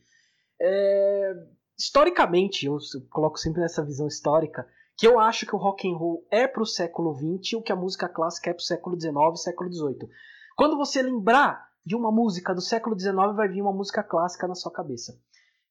[0.60, 1.32] É,
[1.78, 2.78] historicamente, eu,
[3.10, 4.66] coloco sempre nessa visão histórica,
[4.96, 7.76] que eu acho que o rock and roll é pro século XX o que a
[7.76, 10.08] música clássica é pro século XIX e século XVIII.
[10.56, 14.56] Quando você lembrar de uma música do século XIX, vai vir uma música clássica na
[14.56, 15.16] sua cabeça.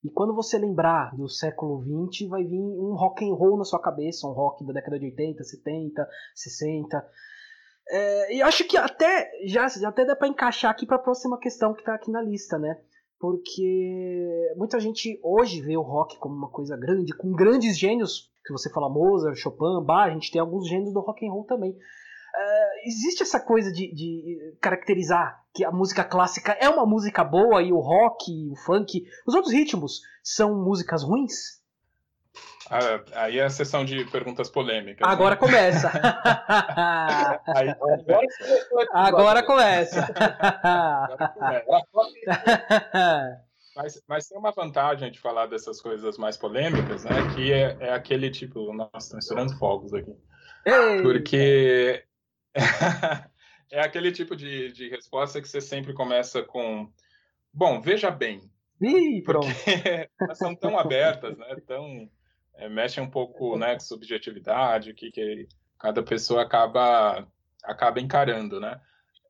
[0.02, 3.82] E quando você lembrar do século XX, vai vir um rock and roll na sua
[3.82, 7.10] cabeça, um rock da década de 80, 70, 60.
[7.90, 11.38] É, e acho que até já, já até dá para encaixar aqui para a próxima
[11.38, 12.80] questão que está aqui na lista, né?
[13.20, 18.54] Porque muita gente hoje vê o rock como uma coisa grande, com grandes gênios, que
[18.54, 21.76] você fala Mozart, Chopin, Bach, a gente tem alguns gênios do rock and roll também.
[22.38, 27.64] Uh, existe essa coisa de, de, caracterizar que a música clássica é uma música boa
[27.64, 31.64] e o rock, o funk, os outros ritmos são músicas ruins?
[32.70, 35.08] Ah, aí é a sessão de perguntas polêmicas.
[35.08, 35.40] Agora né?
[35.40, 35.90] começa.
[37.56, 37.70] aí,
[38.92, 40.06] agora começa.
[40.16, 43.46] Agora começa.
[43.76, 47.12] Mas, mas tem uma vantagem de falar dessas coisas mais polêmicas, né?
[47.36, 48.74] Que é, é aquele tipo.
[48.74, 50.16] Nossa, estão estourando fogos aqui.
[50.66, 51.04] Ei.
[51.04, 52.04] Porque
[53.72, 56.92] é aquele tipo de, de resposta que você sempre começa com.
[57.54, 58.50] Bom, veja bem.
[58.82, 59.48] Ih, pronto.
[60.20, 61.56] elas são tão abertas, né?
[61.66, 62.10] Tão,
[62.56, 65.48] é, mexem um pouco né, com subjetividade, que, que
[65.80, 67.28] cada pessoa acaba,
[67.64, 68.80] acaba encarando, né?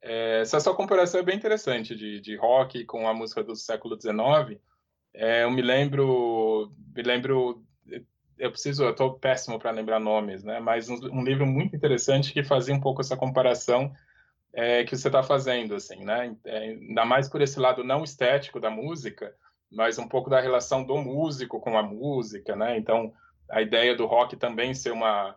[0.02, 4.00] É, essa sua comparação é bem interessante de, de rock com a música do século
[4.00, 4.62] XIX.
[5.14, 7.65] É, eu me lembro, me lembro,
[8.38, 10.60] eu preciso, eu estou péssimo para lembrar nomes, né?
[10.60, 13.94] Mas um, um, livro muito interessante que fazia um pouco essa comparação
[14.54, 16.36] é, que você está fazendo, assim, né?
[16.46, 19.34] É, ainda mais por esse lado não estético da música,
[19.72, 22.78] mas um pouco da relação do músico com a música, né?
[22.78, 23.14] Então,
[23.50, 25.36] a ideia do rock também ser uma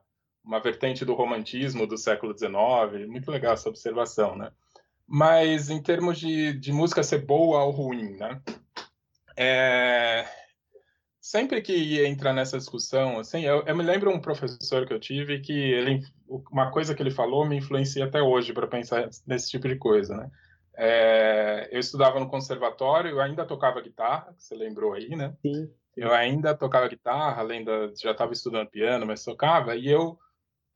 [0.49, 3.07] uma vertente do romantismo do século XIX.
[3.07, 4.51] Muito legal essa observação, né?
[5.07, 8.41] Mas em termos de, de música ser boa ou ruim, né?
[9.37, 10.25] É...
[11.29, 15.41] Sempre que entra nessa discussão, assim, eu, eu, me lembro um professor que eu tive
[15.41, 16.03] que ele,
[16.51, 20.17] uma coisa que ele falou me influencia até hoje para pensar nesse tipo de coisa,
[20.17, 20.31] né?
[20.75, 25.37] É, eu estudava no conservatório, eu ainda tocava guitarra, você lembrou aí, né?
[25.43, 25.71] Sim.
[25.95, 30.19] Eu ainda tocava guitarra, além da já estava estudando piano, mas tocava e eu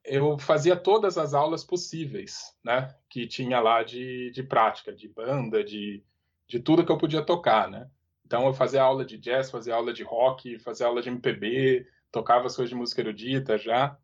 [0.04, 2.94] eu fazia todas as aulas possíveis, né?
[3.08, 6.04] Que tinha lá de, de prática, de banda, de,
[6.46, 7.88] de tudo que eu podia tocar, né?
[8.32, 12.46] Então eu fazia aula de jazz, fazia aula de rock, fazia aula de MPB, tocava
[12.46, 13.94] as coisas de música erudita já.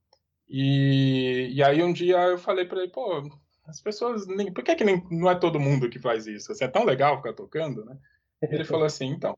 [0.47, 3.27] E, e aí um dia eu falei para ele, pô,
[3.67, 6.53] as pessoas nem, por que, que nem, não é todo mundo que faz isso?
[6.53, 7.97] Assim, é tão legal ficar tocando, né?
[8.43, 9.35] Ele falou assim, então,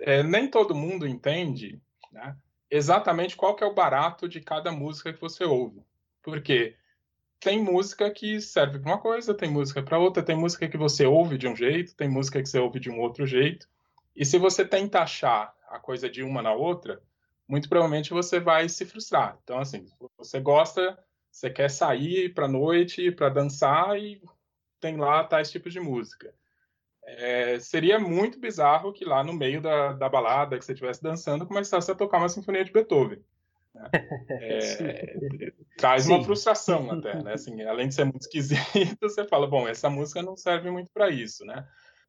[0.00, 1.80] é, nem todo mundo entende,
[2.12, 2.36] né?
[2.70, 5.82] Exatamente qual que é o barato de cada música que você ouve.
[6.22, 6.76] Porque
[7.40, 11.06] tem música que serve para uma coisa, tem música para outra, tem música que você
[11.06, 13.66] ouve de um jeito, tem música que você ouve de um outro jeito.
[14.16, 17.02] E se você tenta achar a coisa de uma na outra,
[17.46, 19.38] muito provavelmente você vai se frustrar.
[19.44, 20.98] Então, assim, você gosta,
[21.30, 24.20] você quer sair para noite, para dançar e
[24.80, 26.34] tem lá tais tipos de música.
[27.04, 31.46] É, seria muito bizarro que lá no meio da, da balada que você estivesse dançando
[31.46, 33.22] começasse a tocar uma sinfonia de Beethoven.
[33.74, 33.90] Né?
[34.28, 36.14] É, traz Sim.
[36.14, 37.34] uma frustração até, né?
[37.34, 41.10] Assim, além de ser muito esquisito, você fala, bom, essa música não serve muito para
[41.10, 41.66] isso, né?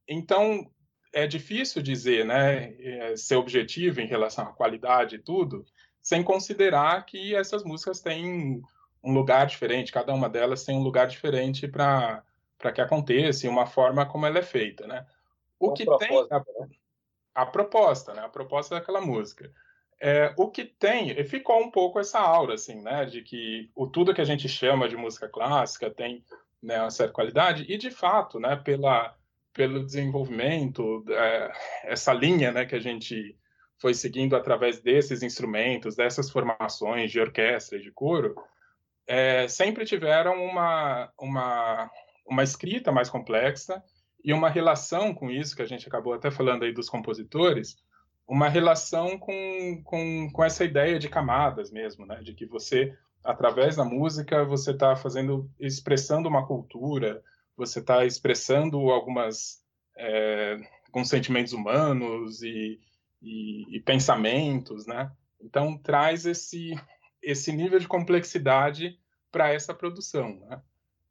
[0.08, 0.72] Então,
[1.14, 5.66] é difícil dizer, né, é, ser objetivo em relação à qualidade e tudo,
[6.02, 8.62] sem considerar que essas músicas têm
[9.04, 12.24] um lugar diferente, cada uma delas tem um lugar diferente para
[12.74, 15.06] que aconteça e uma forma como ela é feita, né?
[15.60, 16.70] O que tem a, né?
[17.34, 18.22] a proposta, né?
[18.24, 19.52] A proposta daquela música.
[20.00, 24.14] É, o que tem, ficou um pouco essa aura, assim, né, de que o tudo
[24.14, 26.24] que a gente chama de música clássica tem
[26.62, 29.16] né, uma certa qualidade, e de fato, né, pela,
[29.58, 31.52] pelo desenvolvimento, é,
[31.86, 33.36] essa linha né, que a gente
[33.80, 38.36] foi seguindo através desses instrumentos, dessas formações de orquestra e de coro,
[39.08, 41.90] é, sempre tiveram uma, uma,
[42.28, 43.84] uma escrita mais complexa
[44.24, 47.78] e uma relação com isso, que a gente acabou até falando aí dos compositores,
[48.28, 52.22] uma relação com, com, com essa ideia de camadas mesmo, né?
[52.22, 57.24] De que você, através da música, você está fazendo, expressando uma cultura,
[57.58, 59.64] você está expressando algumas
[59.98, 62.80] é, alguns sentimentos humanos e,
[63.22, 65.12] e, e, pensamentos, né?
[65.42, 66.76] Então traz esse
[67.22, 68.98] esse nível de complexidade
[69.32, 70.62] para essa produção, né?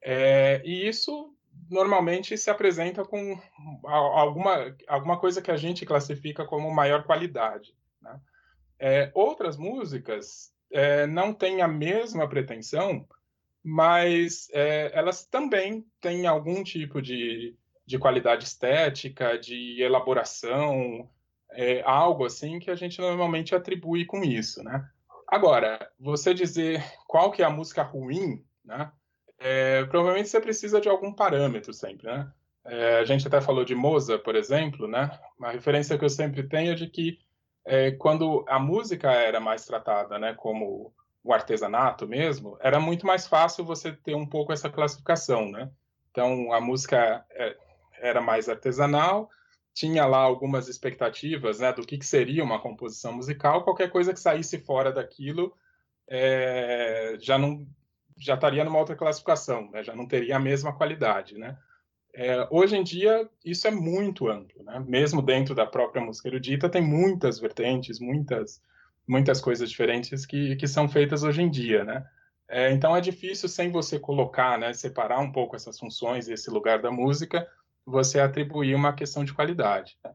[0.01, 1.35] É, e isso
[1.69, 3.41] normalmente se apresenta com
[3.85, 7.75] alguma, alguma coisa que a gente classifica como maior qualidade.
[8.01, 8.21] Né?
[8.79, 13.07] É, outras músicas é, não têm a mesma pretensão,
[13.69, 21.11] mas é, elas também têm algum tipo de, de qualidade estética, de elaboração,
[21.51, 24.89] é, algo assim que a gente normalmente atribui com isso, né?
[25.27, 28.93] Agora, você dizer qual que é a música ruim, né?
[29.37, 32.33] É, provavelmente você precisa de algum parâmetro sempre, né?
[32.65, 35.11] É, a gente até falou de Mozart, por exemplo, né?
[35.37, 37.19] Uma referência que eu sempre tenho é de que
[37.65, 40.95] é, quando a música era mais tratada, né, como
[41.27, 45.71] o artesanato mesmo, era muito mais fácil você ter um pouco essa classificação, né?
[46.11, 47.57] Então a música é,
[48.01, 49.29] era mais artesanal,
[49.75, 53.65] tinha lá algumas expectativas, né, do que, que seria uma composição musical.
[53.65, 55.55] Qualquer coisa que saísse fora daquilo
[56.09, 57.67] é, já não
[58.19, 59.85] já estaria numa outra classificação, né?
[59.85, 61.59] já não teria a mesma qualidade, né?
[62.15, 64.83] É, hoje em dia, isso é muito amplo, né?
[64.89, 68.63] Mesmo dentro da própria música erudita, tem muitas vertentes, muitas,
[69.07, 72.05] muitas coisas diferentes que, que são feitas hoje em dia, né?
[72.49, 76.49] É, então é difícil, sem você colocar, né, separar um pouco essas funções e esse
[76.49, 77.47] lugar da música,
[77.85, 79.99] você atribuir uma questão de qualidade.
[80.05, 80.13] Né?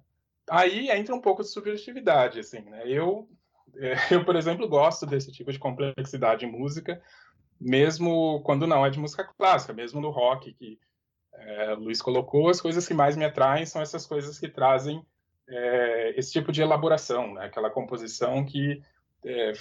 [0.50, 2.84] Aí entra um pouco de subjetividade, assim, né?
[2.86, 3.30] Eu,
[4.12, 7.02] eu, por exemplo, gosto desse tipo de complexidade em música,
[7.60, 10.80] mesmo quando não é de música clássica, mesmo no rock, que
[11.34, 15.06] é, Luiz colocou, as coisas que mais me atraem são essas coisas que trazem
[15.52, 17.46] é, esse tipo de elaboração, né?
[17.46, 18.82] aquela composição que,
[19.26, 19.52] é,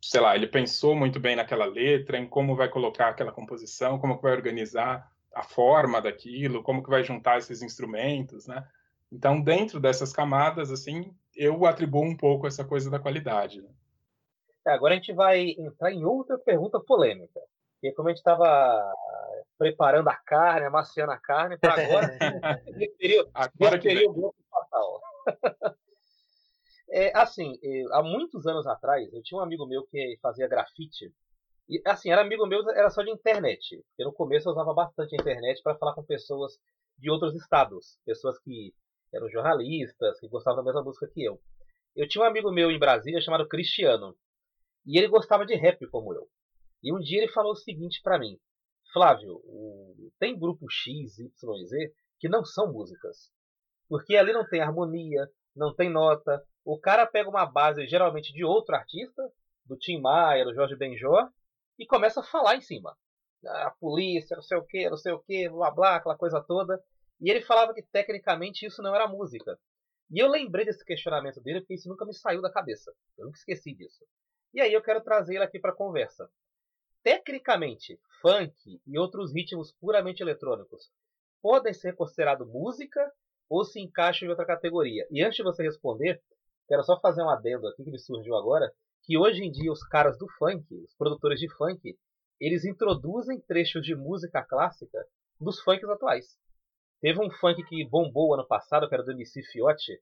[0.00, 4.16] sei lá, ele pensou muito bem naquela letra, em como vai colocar aquela composição, como
[4.16, 8.66] que vai organizar a forma daquilo, como que vai juntar esses instrumentos, né?
[9.10, 13.60] Então, dentro dessas camadas, assim, eu atribuo um pouco essa coisa da qualidade.
[13.60, 13.68] Né?
[14.66, 17.40] É, agora a gente vai entrar em outra pergunta polêmica.
[17.82, 18.94] E como a gente estava
[19.58, 22.06] preparando a carne, amaciando a carne, para agora,
[22.76, 25.00] referir, agora referir o grupo fatal.
[26.90, 27.58] é, assim,
[27.92, 31.12] há muitos anos atrás, eu tinha um amigo meu que fazia grafite.
[31.68, 33.82] E, assim, era amigo meu, era só de internet.
[33.88, 36.58] Porque no começo eu usava bastante a internet para falar com pessoas
[36.98, 37.98] de outros estados.
[38.04, 38.74] Pessoas que
[39.14, 41.40] eram jornalistas, que gostavam da mesma música que eu.
[41.94, 44.16] Eu tinha um amigo meu em Brasília chamado Cristiano.
[44.86, 46.28] E ele gostava de rap como eu.
[46.82, 48.38] E um dia ele falou o seguinte para mim:
[48.92, 49.40] Flávio,
[50.18, 53.30] tem grupo X, Y, Z que não são músicas.
[53.90, 56.46] Porque ali não tem harmonia, não tem nota.
[56.64, 59.20] O cara pega uma base geralmente de outro artista,
[59.64, 61.28] do Tim Maia, do Jorge Benjor,
[61.76, 62.96] e começa a falar em cima.
[63.44, 66.40] Ah, a polícia, não sei o que, não sei o que, blá blá, aquela coisa
[66.40, 66.80] toda.
[67.20, 69.58] E ele falava que tecnicamente isso não era música.
[70.08, 72.92] E eu lembrei desse questionamento dele porque isso nunca me saiu da cabeça.
[73.18, 74.04] Eu nunca esqueci disso.
[74.54, 76.30] E aí eu quero trazer ele aqui para conversa.
[77.02, 80.92] Tecnicamente, funk e outros ritmos puramente eletrônicos
[81.42, 83.10] podem ser considerados música
[83.50, 85.06] ou se encaixam em outra categoria?
[85.10, 86.22] E antes de você responder,
[86.68, 89.82] quero só fazer um adendo aqui que me surgiu agora, que hoje em dia os
[89.82, 91.98] caras do funk, os produtores de funk,
[92.40, 95.04] eles introduzem trechos de música clássica
[95.40, 96.38] dos funks atuais.
[97.02, 100.00] Teve um funk que bombou ano passado, que era do MC Fiote,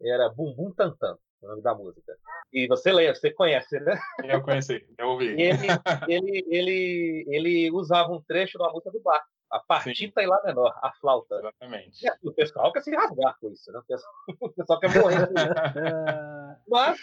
[0.00, 2.14] era Bumbum Tantan o nome da música.
[2.52, 3.98] E você lembra, você conhece, né?
[4.24, 5.28] Eu conheci, eu ouvi.
[5.40, 5.66] Ele,
[6.08, 9.22] ele, ele, ele usava um trecho da música do bar.
[9.50, 10.26] A partita Sim.
[10.26, 11.36] em Lá menor, a flauta.
[11.36, 12.06] Exatamente.
[12.06, 13.78] E o pessoal quer se rasgar com isso, né?
[13.80, 14.14] O pessoal,
[14.78, 16.64] o quer morrer com isso.
[16.68, 17.00] Mas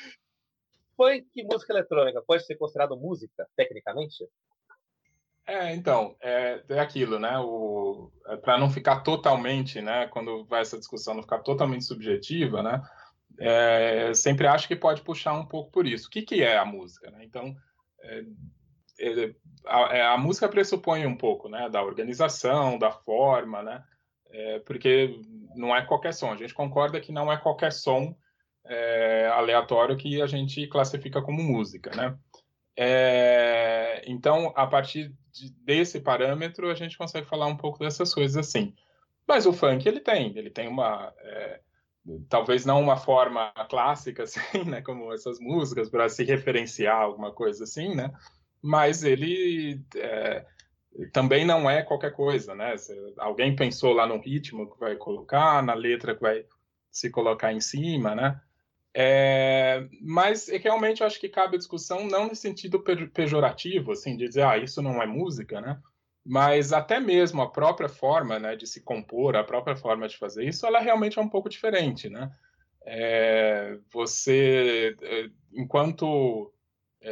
[0.96, 4.28] foi que música eletrônica pode ser considerado música, tecnicamente?
[5.46, 7.34] É, então, é, é aquilo, né?
[8.28, 10.08] É, Para não ficar totalmente, né?
[10.08, 12.82] Quando vai essa discussão não ficar totalmente subjetiva, né?
[13.40, 16.08] é, sempre acho que pode puxar um pouco por isso.
[16.08, 17.12] O que, que é a música?
[17.12, 17.24] Né?
[17.24, 17.56] Então,
[18.02, 18.24] é,
[19.66, 23.84] a, é, a, música pressupõe um pouco né, da organização, da forma, né?
[24.30, 25.20] É, porque
[25.56, 26.32] não é qualquer som.
[26.32, 28.16] A gente concorda que não é qualquer som
[28.66, 32.18] é, aleatório que a gente classifica como música, né?
[34.06, 38.72] então, a partir de, desse parâmetro, a gente consegue falar um pouco dessas coisas assim.
[39.28, 41.12] Mas o funk, ele tem, ele tem uma
[42.30, 47.64] talvez não uma forma clássica, assim, né, como essas músicas, para se referenciar alguma coisa
[47.64, 48.12] assim, né,
[48.62, 50.46] mas ele é,
[51.14, 52.76] também não é qualquer coisa, né,
[53.18, 56.46] alguém pensou lá no ritmo que vai colocar, na letra que vai
[56.92, 58.42] se colocar em cima, né,
[58.94, 62.84] é, mas realmente eu acho que cabe a discussão não no sentido
[63.14, 65.80] pejorativo, assim, de dizer, ah, isso não é música, né,
[66.30, 70.46] mas até mesmo a própria forma né, de se compor, a própria forma de fazer
[70.46, 72.30] isso, ela realmente é um pouco diferente, né?
[72.86, 76.57] É, você, é, enquanto, é,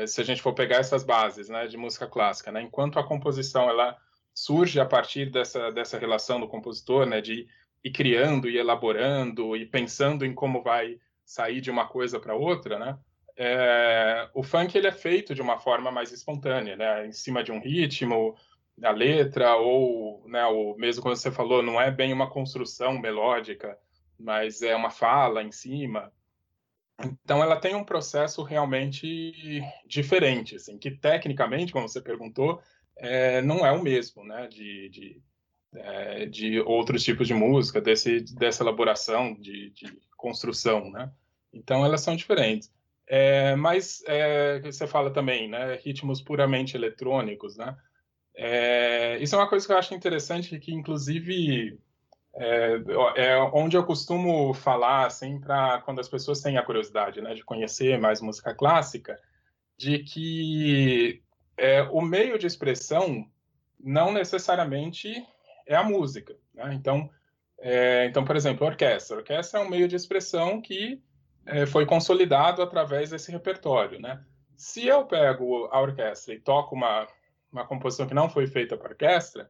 [0.05, 3.69] se a gente for pegar essas bases né, de música clássica, né, enquanto a composição
[3.69, 3.97] ela
[4.33, 7.47] surge a partir dessa, dessa relação do compositor, né, de
[7.83, 12.77] ir criando e elaborando e pensando em como vai sair de uma coisa para outra,
[12.77, 12.97] né?
[13.37, 17.05] É, o funk ele é feito de uma forma mais espontânea, né?
[17.05, 18.35] Em cima de um ritmo,
[18.81, 23.77] a letra ou, né, o mesmo quando você falou, não é bem uma construção melódica,
[24.19, 26.11] mas é uma fala em cima.
[27.03, 32.61] Então ela tem um processo realmente diferente, assim, que tecnicamente, como você perguntou,
[32.97, 35.21] é, não é o mesmo, né, de, de,
[35.75, 41.11] é, de outros tipos de música, desse, dessa elaboração de, de construção, né.
[41.53, 42.73] Então elas são diferentes.
[43.07, 44.01] É, mas
[44.63, 47.75] você fala também, né, ritmos puramente eletrônicos, né.
[49.19, 51.77] Isso é uma coisa que eu acho interessante, que inclusive
[52.37, 52.81] é,
[53.15, 57.43] é, onde eu costumo falar, assim, para quando as pessoas têm a curiosidade, né, de
[57.43, 59.17] conhecer mais música clássica,
[59.77, 61.23] de que
[61.57, 63.25] é, o meio de expressão
[63.79, 65.25] não necessariamente
[65.65, 66.73] é a música, né?
[66.73, 67.09] Então,
[67.59, 69.15] é, então, por exemplo, a orquestra.
[69.15, 71.01] A orquestra é um meio de expressão que
[71.45, 74.23] é, foi consolidado através desse repertório, né?
[74.57, 77.07] Se eu pego a orquestra e toco uma,
[77.51, 79.49] uma composição que não foi feita para orquestra,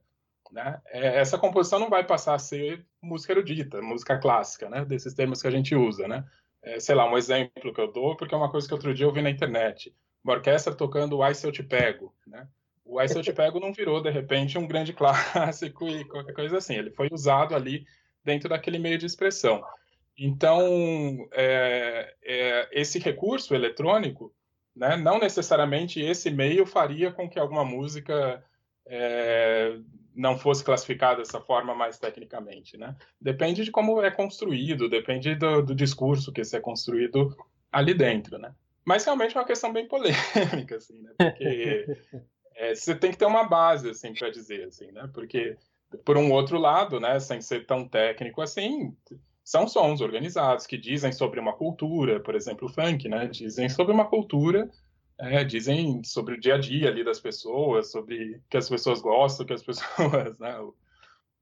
[0.52, 0.82] né?
[0.88, 4.86] É, essa composição não vai passar a ser música erudita, música clássica, né?
[4.86, 6.08] desses termos que a gente usa.
[6.08, 6.26] Né?
[6.62, 9.06] É, sei lá, um exemplo que eu dou, porque é uma coisa que outro dia
[9.06, 9.94] eu vi na internet.
[10.24, 12.14] Uma orquestra tocando o Se Eu Te Pego.
[12.26, 12.48] Né?
[12.84, 16.34] O Ai Se Eu Te Pego não virou, de repente, um grande clássico e qualquer
[16.34, 16.76] coisa assim.
[16.76, 17.86] Ele foi usado ali
[18.24, 19.64] dentro daquele meio de expressão.
[20.18, 24.34] Então, é, é, esse recurso eletrônico,
[24.76, 28.44] né, não necessariamente esse meio faria com que alguma música
[28.88, 29.78] é,
[30.16, 32.96] não fosse classificado dessa forma mais tecnicamente, né?
[33.20, 37.36] Depende de como é construído, depende do, do discurso que se é construído
[37.72, 38.54] ali dentro, né?
[38.86, 41.12] Mas realmente é uma questão bem polêmica, assim, né?
[41.18, 41.86] Porque
[42.56, 45.10] é, você tem que ter uma base, assim, para dizer, assim, né?
[45.14, 45.58] Porque,
[46.06, 48.96] por um outro lado, né, sem ser tão técnico assim,
[49.44, 53.28] são sons organizados que dizem sobre uma cultura, por exemplo, o funk, né?
[53.28, 54.70] Dizem sobre uma cultura
[55.18, 59.46] é, dizem sobre o dia a dia ali das pessoas, sobre que as pessoas gostam,
[59.46, 60.58] que as pessoas, né,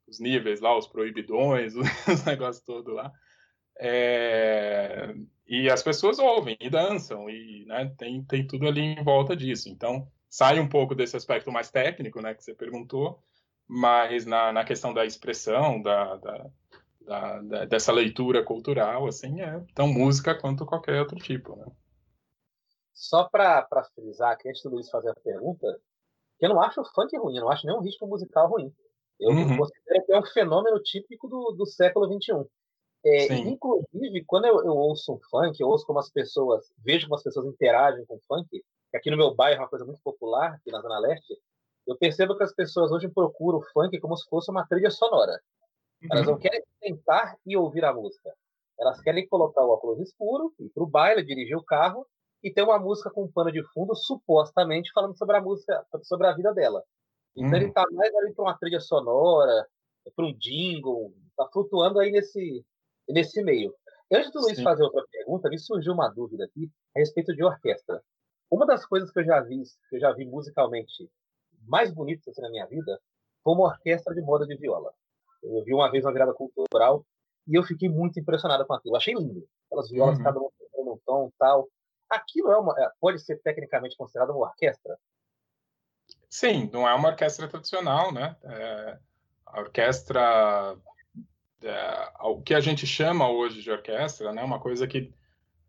[0.07, 1.73] os níveis lá, os proibidões,
[2.07, 3.11] os negócios todos lá.
[3.79, 5.13] É,
[5.47, 9.69] e as pessoas ouvem e dançam, e né, tem, tem tudo ali em volta disso.
[9.69, 13.21] Então, sai um pouco desse aspecto mais técnico, né, que você perguntou,
[13.67, 16.49] mas na, na questão da expressão, da, da,
[17.01, 21.65] da, da dessa leitura cultural, assim, é tão música quanto qualquer outro tipo, né.
[22.93, 25.79] Só para frisar aqui, antes do Luiz fazer a pergunta,
[26.37, 28.73] que eu não acho o funk ruim, eu não acho nenhum ritmo musical ruim.
[29.19, 29.57] Eu uhum.
[29.57, 32.45] considero que é um fenômeno típico do, do século XXI.
[33.05, 37.15] É, inclusive, quando eu, eu, ouço um funk, eu ouço como as pessoas, vejo como
[37.15, 39.99] as pessoas interagem com o funk, que aqui no meu bairro é uma coisa muito
[40.01, 41.33] popular, aqui na Zona Leste,
[41.85, 45.33] eu percebo que as pessoas hoje procuram o funk como se fosse uma trilha sonora.
[46.01, 46.09] Uhum.
[46.11, 48.33] Elas não querem sentar e ouvir a música.
[48.79, 52.07] Elas querem colocar o óculos escuro, ir para o baile, dirigir o carro
[52.43, 56.27] e tem uma música com um pano de fundo, supostamente falando sobre a música, sobre
[56.27, 56.83] a vida dela.
[57.35, 57.55] Então hum.
[57.55, 59.67] ele tá mais ali para uma trilha sonora,
[60.15, 62.65] para um jingle, tá flutuando aí nesse,
[63.07, 63.73] nesse meio.
[64.11, 64.63] Antes do Luiz Sim.
[64.63, 68.03] fazer outra pergunta, me surgiu uma dúvida aqui a respeito de orquestra.
[68.51, 71.09] Uma das coisas que eu já vi, que eu já vi musicalmente
[71.65, 72.99] mais bonitas assim, na minha vida,
[73.43, 74.93] foi uma orquestra de moda de viola.
[75.41, 77.05] Eu vi uma vez uma virada cultural
[77.47, 78.93] e eu fiquei muito impressionado com aquilo.
[78.93, 79.47] Eu achei lindo.
[79.65, 80.23] Aquelas violas, uhum.
[80.23, 80.49] cada uma
[80.85, 81.67] num tom tal.
[82.13, 84.97] Aquilo é uma, é, pode ser tecnicamente considerado uma orquestra?
[86.29, 88.35] Sim, não é uma orquestra tradicional, né?
[88.43, 88.97] É,
[89.45, 90.75] a orquestra,
[91.61, 94.43] é, o que a gente chama hoje de orquestra, né?
[94.43, 95.13] Uma coisa que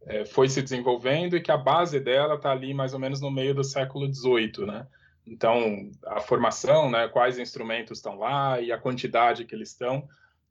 [0.07, 3.31] é, foi se desenvolvendo e que a base dela está ali mais ou menos no
[3.31, 4.87] meio do século XVIII, né?
[5.27, 10.07] Então, a formação, né, quais instrumentos estão lá e a quantidade que eles estão,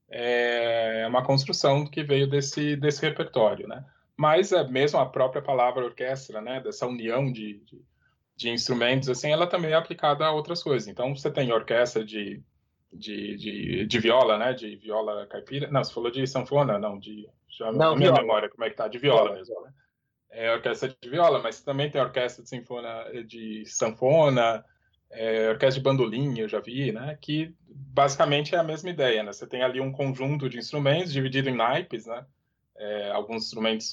[0.10, 3.86] é uma construção que veio desse, desse repertório, né?
[4.18, 7.82] Mas é mesmo a própria palavra orquestra, né, dessa união de, de,
[8.36, 10.88] de, instrumentos, assim, ela também é aplicada a outras coisas.
[10.88, 12.41] Então, você tem orquestra de,
[12.91, 15.70] de, de, de viola, né, de viola caipira.
[15.72, 17.28] Não, você falou de sanfona, não, de...
[17.49, 19.74] Já não, minha memória como é que tá, de viola, viola mesmo, né?
[20.32, 24.66] É orquestra de viola, mas também tem orquestra de sinfona, de sanfona,
[25.11, 27.16] é, orquestra de bandolim, eu já vi, né?
[27.22, 29.32] Que basicamente é a mesma ideia, né?
[29.32, 32.26] Você tem ali um conjunto de instrumentos dividido em naipes, né?
[32.78, 33.91] É, alguns instrumentos,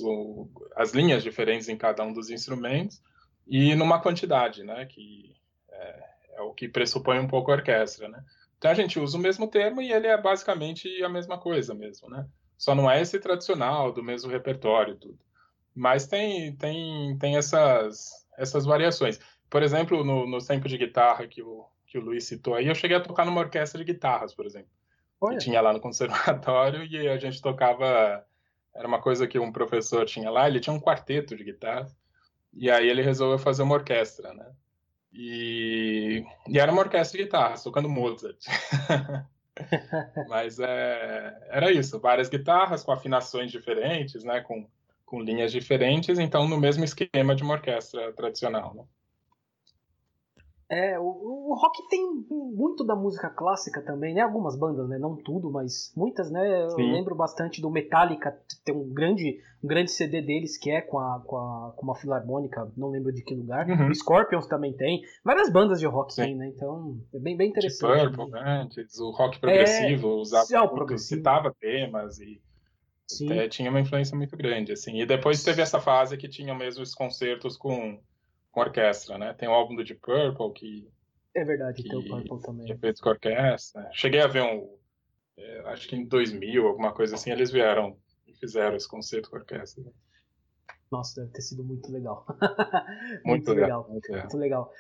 [0.77, 3.03] as linhas diferentes em cada um dos instrumentos,
[3.47, 5.35] e numa quantidade, né, que
[5.71, 6.05] é,
[6.37, 8.25] é, o que pressupõe um pouco a orquestra, né.
[8.59, 12.09] Então a gente usa o mesmo termo e ele é basicamente a mesma coisa mesmo,
[12.09, 12.27] né.
[12.57, 15.19] Só não é esse tradicional do mesmo repertório tudo.
[15.75, 19.19] Mas tem tem tem essas essas variações.
[19.49, 22.75] Por exemplo, no, no tempo de guitarra que o que o Luiz citou aí, eu
[22.75, 24.71] cheguei a tocar numa orquestra de guitarras, por exemplo.
[25.21, 25.37] Olha.
[25.37, 28.25] Que tinha lá no conservatório e a gente tocava.
[28.75, 31.97] Era uma coisa que um professor tinha lá, ele tinha um quarteto de guitarras.
[32.53, 34.47] E aí ele resolveu fazer uma orquestra, né?
[35.13, 38.39] E, e era uma orquestra de guitarras, tocando Mozart.
[40.29, 44.41] Mas é, era isso, várias guitarras com afinações diferentes, né?
[44.41, 44.69] Com,
[45.05, 48.75] com linhas diferentes, então no mesmo esquema de uma orquestra tradicional.
[48.75, 48.85] Né?
[50.71, 52.01] É, o, o, rock tem
[52.31, 54.21] muito da música clássica também, né?
[54.21, 54.99] Algumas bandas, né?
[54.99, 56.69] Não tudo, mas muitas, né?
[56.71, 56.83] Sim.
[56.83, 61.01] Eu lembro bastante do Metallica, tem um grande, um grande CD deles que é com,
[61.01, 63.69] a, com, a, com uma filarmônica, não lembro de que lugar.
[63.69, 63.93] Uhum.
[63.93, 65.03] Scorpions também tem.
[65.25, 66.23] Várias bandas de rock Sim.
[66.23, 66.53] tem, né?
[66.55, 68.17] Então é bem, bem interessante.
[68.17, 68.69] Purple, né?
[69.01, 71.19] O rock progressivo, é, usava, é, progressivo.
[71.19, 72.41] citava temas e
[73.49, 75.01] tinha uma influência muito grande, assim.
[75.01, 77.99] E depois teve essa fase que tinha mesmo os concertos com
[78.51, 79.33] com orquestra, né?
[79.35, 80.91] Tem o álbum do Deep Purple que
[81.35, 82.67] é verdade, que, tem o Purple também.
[82.67, 83.89] Que é feito com orquestra.
[83.93, 84.69] Cheguei a ver um,
[85.41, 87.97] é, acho que em 2000, alguma coisa assim, eles vieram
[88.27, 89.85] e fizeram esse concerto com orquestra.
[90.91, 92.27] Nossa, deve ter sido muito legal.
[93.25, 93.89] muito, muito, legal.
[93.89, 94.73] Muito, muito legal.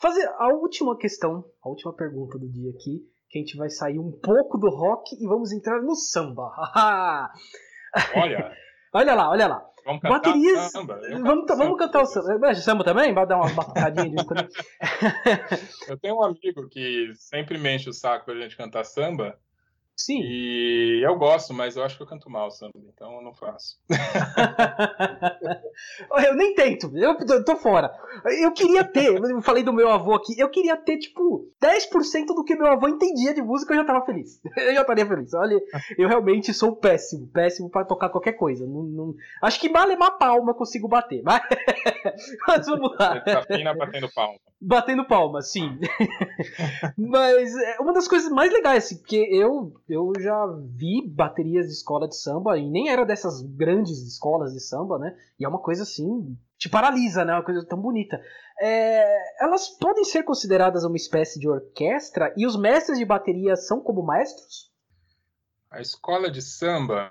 [0.00, 3.98] Fazer a última questão, a última pergunta do dia aqui, que a gente vai sair
[3.98, 6.50] um pouco do rock e vamos entrar no samba.
[8.14, 8.52] Olha.
[8.92, 9.70] olha lá, olha lá.
[9.88, 10.70] Vamos cantar Baterias...
[10.70, 11.00] samba.
[11.10, 12.54] Vamos, vamos cantar o samba.
[12.54, 13.14] Samba também?
[13.14, 14.16] Vai dar uma batucadinha de
[15.88, 19.38] Eu tenho um amigo que sempre me enche o saco pra gente cantar samba.
[19.98, 20.22] Sim.
[20.22, 23.76] E eu gosto, mas eu acho que eu canto mal samba, então eu não faço.
[26.24, 27.92] eu nem tento, eu tô fora.
[28.40, 32.44] Eu queria ter, eu falei do meu avô aqui, eu queria ter, tipo, 10% do
[32.44, 34.40] que meu avô entendia de música, eu já tava feliz.
[34.68, 35.32] Eu já estaria feliz.
[35.34, 35.58] Olha,
[35.96, 38.66] eu realmente sou péssimo, péssimo para tocar qualquer coisa.
[38.66, 39.14] Não, não...
[39.42, 41.42] Acho que malemar palma consigo bater, mas,
[42.46, 43.14] mas vamos lá.
[43.14, 44.38] Você tá fina batendo palma.
[44.60, 45.78] Batendo palma, sim.
[46.98, 51.72] Mas é uma das coisas mais legais, assim, porque eu, eu já vi baterias de
[51.72, 55.16] escola de samba, e nem era dessas grandes escolas de samba, né?
[55.38, 57.34] E é uma coisa assim, te paralisa, né?
[57.34, 58.20] Uma coisa tão bonita.
[58.60, 63.80] É, elas podem ser consideradas uma espécie de orquestra, e os mestres de bateria são
[63.80, 64.72] como maestros?
[65.70, 67.10] A escola de samba,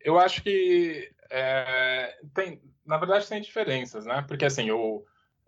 [0.00, 4.24] eu acho que é, tem, na verdade tem diferenças, né?
[4.26, 5.04] Porque assim, o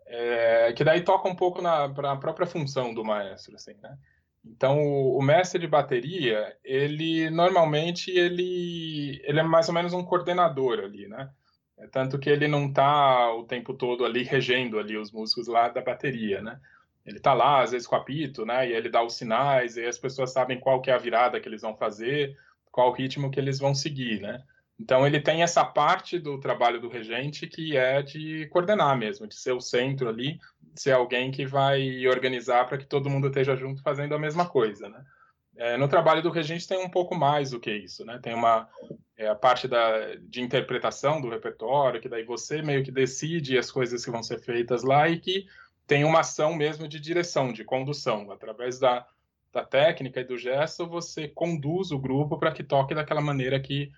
[0.06, 3.98] é, que daí toca um pouco na pra própria função do maestro, assim, né?
[4.44, 10.78] Então, o, mestre de bateria, ele normalmente ele, ele é mais ou menos um coordenador
[10.78, 11.30] ali, né?
[11.78, 15.68] É tanto que ele não está o tempo todo ali regendo ali os músicos lá
[15.68, 16.60] da bateria, né?
[17.04, 18.68] Ele está lá, às vezes com apito, né?
[18.68, 21.48] E ele dá os sinais, e as pessoas sabem qual que é a virada que
[21.48, 22.36] eles vão fazer,
[22.70, 24.42] qual ritmo que eles vão seguir, né?
[24.78, 29.34] Então ele tem essa parte do trabalho do regente que é de coordenar mesmo, de
[29.34, 30.38] ser o centro ali,
[30.74, 34.88] ser alguém que vai organizar para que todo mundo esteja junto fazendo a mesma coisa,
[34.88, 35.02] né?
[35.56, 38.18] É, no trabalho do regente tem um pouco mais do que isso, né?
[38.22, 38.68] Tem uma
[39.16, 43.70] é, a parte da, de interpretação do repertório, que daí você meio que decide as
[43.70, 45.46] coisas que vão ser feitas lá e que
[45.86, 49.06] tem uma ação mesmo de direção, de condução, através da,
[49.52, 53.90] da técnica e do gesto, você conduz o grupo para que toque daquela maneira que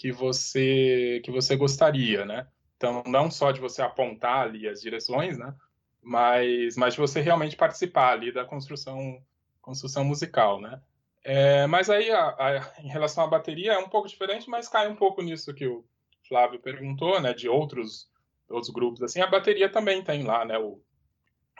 [0.00, 2.46] que você que você gostaria, né?
[2.74, 5.54] Então, não só de você apontar ali as direções, né?
[6.02, 9.22] Mas, mas de você realmente participar ali da construção
[9.60, 10.80] construção musical, né?
[11.22, 14.88] É, mas aí, a, a, em relação à bateria, é um pouco diferente, mas cai
[14.88, 15.84] um pouco nisso que o
[16.26, 17.34] Flávio perguntou, né?
[17.34, 18.08] De outros
[18.48, 19.20] outros grupos assim.
[19.20, 20.58] A bateria também tem lá, né?
[20.58, 20.80] O,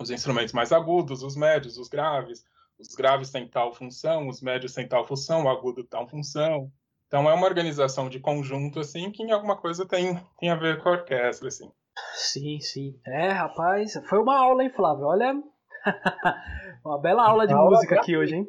[0.01, 2.43] os instrumentos mais agudos, os médios, os graves.
[2.79, 6.73] Os graves têm tal função, os médios têm tal função, o agudo tal função.
[7.11, 10.81] Então é uma organização de conjunto, assim, que em alguma coisa tem, tem a ver
[10.81, 11.69] com a orquestra, assim.
[12.15, 13.01] Sim, sim.
[13.05, 15.07] É, rapaz, foi uma aula, hein, Flávio?
[15.07, 15.35] Olha,
[16.85, 18.03] uma bela aula de aula música gratuita.
[18.03, 18.49] aqui hoje, hein?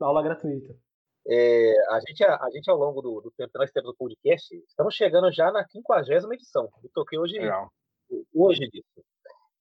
[0.00, 0.74] Aula gratuita.
[1.28, 3.96] É, a, gente, a, a, gente, ao longo do, do tempo que nós temos o
[3.98, 6.66] podcast, estamos chegando já na 50 edição.
[6.82, 7.36] Eu toquei hoje,
[8.34, 9.04] hoje disso.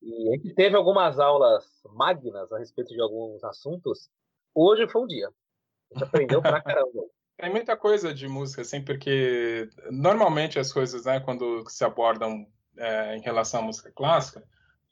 [0.01, 4.07] E a gente teve algumas aulas magnas a respeito de alguns assuntos.
[4.55, 5.27] Hoje foi um dia.
[5.27, 7.16] A gente aprendeu pra caramba.
[7.37, 13.15] Tem muita coisa de música, assim, porque normalmente as coisas, né, quando se abordam é,
[13.15, 14.43] em relação à música clássica,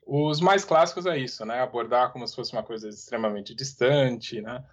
[0.06, 4.64] os mais clássicos é isso, né, abordar como se fosse uma coisa extremamente distante, né,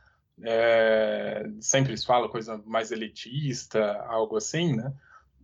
[0.42, 4.92] é, sempre se fala coisa mais elitista, algo assim, né,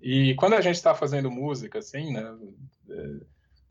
[0.03, 2.37] e quando a gente está fazendo música, assim, né,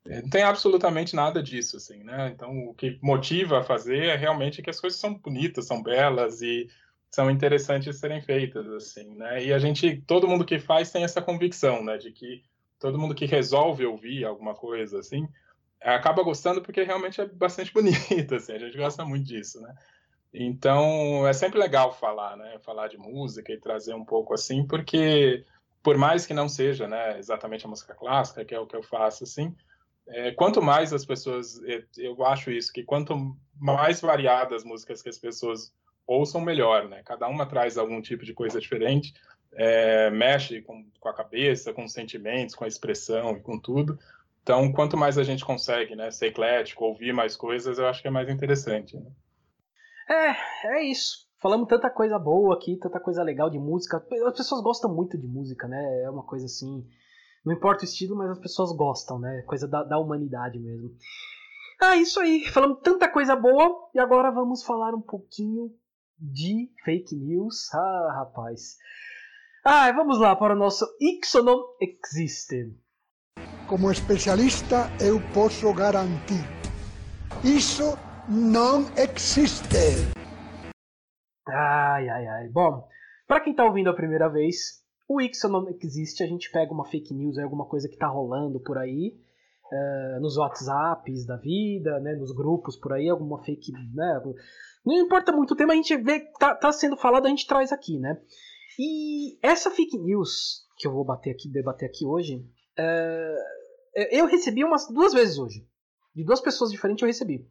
[0.08, 4.16] é, não tem absolutamente nada disso, assim, né, então o que motiva a fazer é
[4.16, 6.68] realmente que as coisas são bonitas, são belas e
[7.12, 9.44] são interessantes serem feitas, assim, né?
[9.44, 12.44] E a gente, todo mundo que faz tem essa convicção, né, de que
[12.80, 15.28] todo mundo que resolve ouvir alguma coisa, assim,
[15.82, 19.74] acaba gostando porque realmente é bastante bonito, assim, a gente gosta muito disso, né?
[20.34, 22.60] Então, é sempre legal falar, né?
[22.60, 25.46] Falar de música e trazer um pouco assim, porque
[25.82, 28.84] por mais que não seja, né, exatamente a música clássica, que é o que eu
[28.84, 29.56] faço, assim,
[30.10, 35.02] é, quanto mais as pessoas, é, eu acho isso, que quanto mais variadas as músicas
[35.02, 35.74] que as pessoas
[36.08, 37.04] ouçam, melhor, né?
[37.04, 39.14] Cada uma traz algum tipo de coisa diferente,
[39.54, 44.00] é, mexe com, com, a cabeça, com os sentimentos, com a expressão e com tudo.
[44.42, 48.08] Então, quanto mais a gente consegue, né, ser eclético, ouvir mais coisas, eu acho que
[48.08, 48.96] é mais interessante.
[48.96, 49.12] Né?
[50.10, 51.28] É, é isso.
[51.42, 54.04] Falamos tanta coisa boa aqui, tanta coisa legal de música.
[54.26, 56.04] As pessoas gostam muito de música, né?
[56.04, 56.88] É uma coisa assim.
[57.46, 59.44] Não importa o estilo, mas as pessoas gostam, né?
[59.46, 60.96] Coisa da, da humanidade mesmo.
[61.80, 62.46] Ah, isso aí.
[62.46, 65.72] Falamos tanta coisa boa e agora vamos falar um pouquinho
[66.20, 67.74] de fake news.
[67.74, 68.78] Ah, rapaz.
[69.64, 72.74] Ah, vamos lá para o nosso Ixonom Existe.
[73.68, 76.46] Como especialista, eu posso garantir:
[77.44, 77.98] isso
[78.30, 79.78] não existe.
[81.48, 82.50] Ai, ai, ai.
[82.50, 82.88] Bom,
[83.28, 86.24] para quem está ouvindo a primeira vez, o Ixonom existe.
[86.24, 89.18] A gente pega uma fake news, alguma coisa que está rolando por aí.
[89.70, 93.74] Uh, nos WhatsApps da vida, né, nos grupos por aí, alguma fake.
[93.94, 94.22] Né,
[94.88, 97.72] não importa muito o tema, a gente vê tá, tá sendo falado, a gente traz
[97.72, 98.20] aqui, né?
[98.80, 104.64] E essa fake news que eu vou bater aqui, debater aqui hoje, uh, eu recebi
[104.64, 105.68] umas duas vezes hoje.
[106.16, 107.46] De duas pessoas diferentes eu recebi.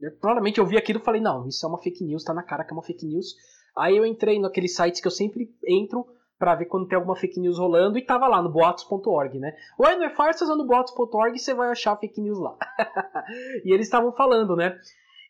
[0.00, 0.10] Eu,
[0.56, 2.72] eu vi aquilo e falei, não, isso é uma fake news, tá na cara que
[2.72, 3.34] é uma fake news.
[3.76, 6.06] Aí eu entrei naqueles sites que eu sempre entro
[6.38, 9.56] para ver quando tem alguma fake news rolando e tava lá no boatos.org, né?
[9.78, 12.56] Oi, não é farsas no boatos.org você vai achar fake news lá.
[13.64, 14.78] e eles estavam falando, né?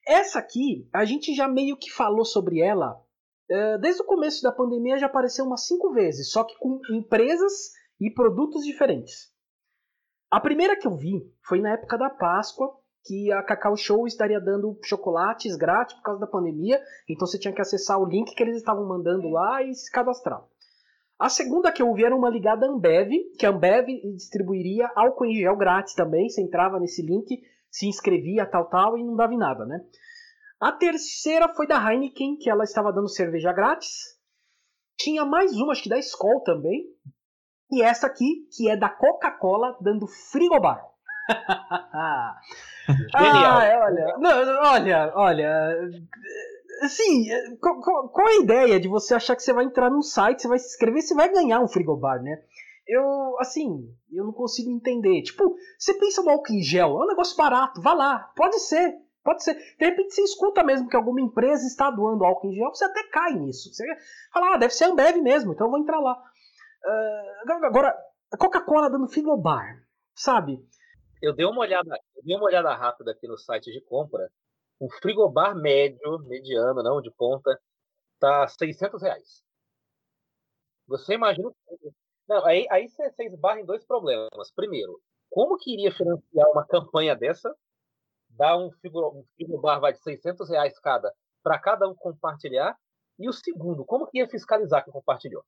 [0.06, 2.92] Essa aqui, a gente já meio que falou sobre ela
[3.50, 7.72] uh, desde o começo da pandemia, já apareceu umas cinco vezes, só que com empresas
[8.00, 9.34] e produtos diferentes.
[10.30, 14.40] A primeira que eu vi foi na época da Páscoa, que a Cacau Show estaria
[14.40, 18.42] dando chocolates grátis por causa da pandemia, então você tinha que acessar o link que
[18.42, 20.44] eles estavam mandando lá e se cadastrar.
[21.18, 25.34] A segunda que eu vi era uma ligada Ambev, que a Ambev distribuiria álcool em
[25.34, 27.40] gel grátis também, você entrava nesse link,
[27.70, 29.80] se inscrevia, tal, tal, e não dava em nada, né?
[30.60, 34.16] A terceira foi da Heineken, que ela estava dando cerveja grátis.
[34.98, 36.86] Tinha mais uma, acho que da Skol também.
[37.70, 40.82] E essa aqui, que é da Coca-Cola, dando frigobar.
[43.12, 45.90] Ah, olha, não, olha, olha.
[46.82, 47.26] Assim,
[47.60, 50.58] qual, qual, a ideia de você achar que você vai entrar num site, você vai
[50.60, 52.40] se inscrever, você vai ganhar um frigobar, né?
[52.86, 55.22] Eu, assim, eu não consigo entender.
[55.22, 58.94] Tipo, você pensa no álcool em gel, é um negócio barato, vá lá, pode ser,
[59.24, 59.54] pode ser.
[59.54, 63.02] De repente você escuta mesmo que alguma empresa está doando álcool em gel, você até
[63.08, 63.72] cai nisso.
[63.72, 63.84] Você
[64.32, 66.16] fala, ah, deve ser Ambev mesmo, então eu vou entrar lá.
[66.84, 67.96] Uh, agora,
[68.32, 69.82] a Coca-Cola dando frigobar,
[70.14, 70.64] sabe?
[71.20, 74.30] Eu dei uma olhada, eu dei uma olhada rápida aqui no site de compra.
[74.80, 77.58] Um frigobar médio, mediano, não de ponta,
[78.20, 79.42] tá 600 reais.
[80.86, 81.50] Você imagina
[82.28, 84.50] não, aí, aí você, você esbarra em dois problemas.
[84.54, 85.00] Primeiro,
[85.30, 87.54] como que iria financiar uma campanha dessa?
[88.30, 91.12] Dar um, um frigobar vai de 600 reais cada
[91.46, 92.76] para cada um compartilhar.
[93.16, 95.44] E o segundo, como que ia fiscalizar quem compartilhou?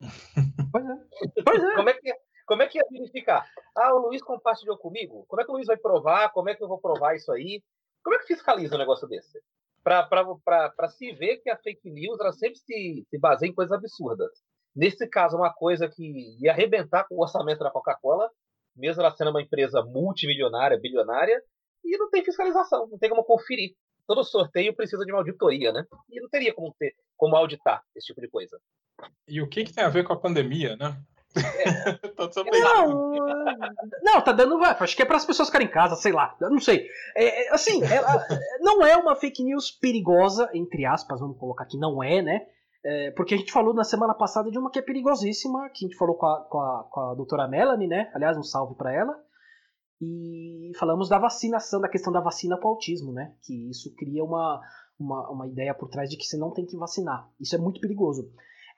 [0.72, 1.42] Pois é.
[1.44, 1.74] Pois é.
[1.74, 2.14] como, é que,
[2.46, 3.44] como é que ia verificar?
[3.76, 5.24] Ah, o Luiz compartilhou comigo?
[5.26, 6.30] Como é que o Luiz vai provar?
[6.30, 7.60] Como é que eu vou provar isso aí?
[8.04, 9.42] Como é que fiscaliza um negócio desse?
[9.82, 14.30] Para se ver que a fake news ela sempre se, se baseia em coisas absurdas.
[14.74, 18.30] Nesse caso, uma coisa que ia arrebentar com o orçamento da Coca-Cola,
[18.76, 21.42] mesmo ela sendo uma empresa multimilionária, bilionária,
[21.84, 23.74] e não tem fiscalização, não tem como conferir.
[24.06, 25.84] Todo sorteio precisa de uma auditoria, né?
[26.10, 28.60] E não teria como ter, como auditar esse tipo de coisa.
[29.26, 30.96] E o que, que tem a ver com a pandemia, né?
[31.36, 32.00] É.
[32.60, 33.12] não,
[34.02, 34.58] não, tá dando.
[34.64, 36.36] Acho que é para as pessoas ficarem em casa, sei lá.
[36.40, 36.88] Eu não sei.
[37.16, 38.26] É, é assim, ela,
[38.60, 42.46] não é uma fake news perigosa, entre aspas, vamos colocar aqui, não é, né?
[42.84, 45.88] É, porque a gente falou na semana passada de uma que é perigosíssima, que a
[45.88, 48.10] gente falou com a, com a, com a doutora Melanie, né?
[48.14, 49.14] Aliás, um salve para ela.
[50.00, 53.34] E falamos da vacinação, da questão da vacina para o autismo, né?
[53.42, 54.60] Que isso cria uma,
[54.98, 57.28] uma, uma ideia por trás de que você não tem que vacinar.
[57.38, 58.30] Isso é muito perigoso.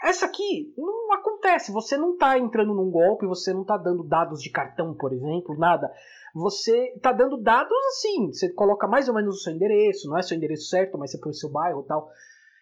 [0.02, 4.42] Essa aqui não acontece, você não está entrando num golpe, você não está dando dados
[4.42, 5.92] de cartão, por exemplo, nada.
[6.34, 10.22] Você está dando dados assim, você coloca mais ou menos o seu endereço, não é
[10.22, 12.10] seu endereço certo, mas você põe o seu bairro e tal.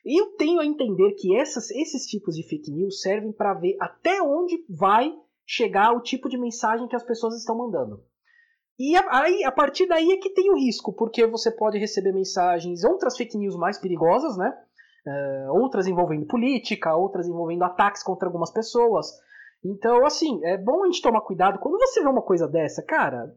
[0.05, 4.22] Eu tenho a entender que essas, esses tipos de fake news servem para ver até
[4.22, 5.12] onde vai
[5.46, 8.03] chegar o tipo de mensagem que as pessoas estão mandando.
[8.78, 12.82] E aí, a partir daí é que tem o risco, porque você pode receber mensagens,
[12.82, 14.57] outras fake news mais perigosas, né?
[15.07, 19.07] Uh, outras envolvendo política, outras envolvendo ataques contra algumas pessoas.
[19.62, 21.59] Então, assim, é bom a gente tomar cuidado.
[21.59, 23.34] Quando você vê uma coisa dessa, cara,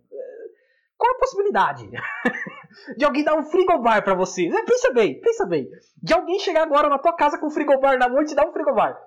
[0.97, 1.89] Qual a possibilidade
[2.98, 4.48] de alguém dar um frigobar para você?
[4.48, 5.70] É, pensa bem, pensa bem.
[6.02, 8.48] De alguém chegar agora na tua casa com um frigobar na mão e te dar
[8.48, 8.98] um frigobar.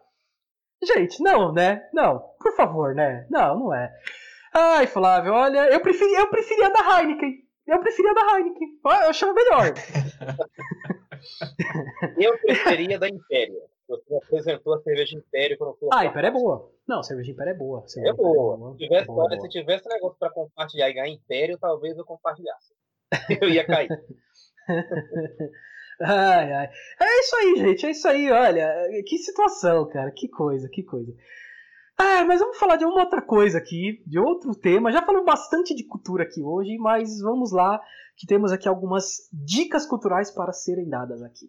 [0.83, 1.89] Gente, não, né?
[1.93, 3.27] Não, por favor, né?
[3.31, 3.93] Não, não é.
[4.53, 7.47] Ai, Flávio, olha, eu preferia, eu preferia da Heineken.
[7.67, 8.69] Eu preferia da Heineken.
[8.85, 9.75] Eu achava melhor.
[12.19, 13.57] eu preferia da Império.
[13.89, 15.89] Você apresentou a cerveja Império quando foi.
[15.93, 16.73] Ah, Império é boa.
[16.89, 17.85] Não, cerveja Império é boa.
[17.99, 18.55] É boa.
[18.55, 18.73] É boa.
[18.73, 22.75] Se, tivesse, é boa, se tivesse negócio pra compartilhar e Império, talvez eu compartilhasse.
[23.41, 23.89] Eu ia cair.
[26.01, 26.71] ai, ai.
[27.01, 27.87] É isso aí, gente.
[27.87, 28.31] É isso aí.
[28.31, 28.73] Olha,
[29.07, 30.11] que situação, cara.
[30.11, 31.13] Que coisa, que coisa.
[31.99, 34.93] Ah, mas vamos falar de uma outra coisa aqui, de outro tema.
[34.93, 37.81] Já falamos bastante de cultura aqui hoje, mas vamos lá,
[38.17, 41.47] que temos aqui algumas dicas culturais para serem dadas aqui.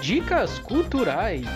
[0.00, 1.46] Dicas culturais.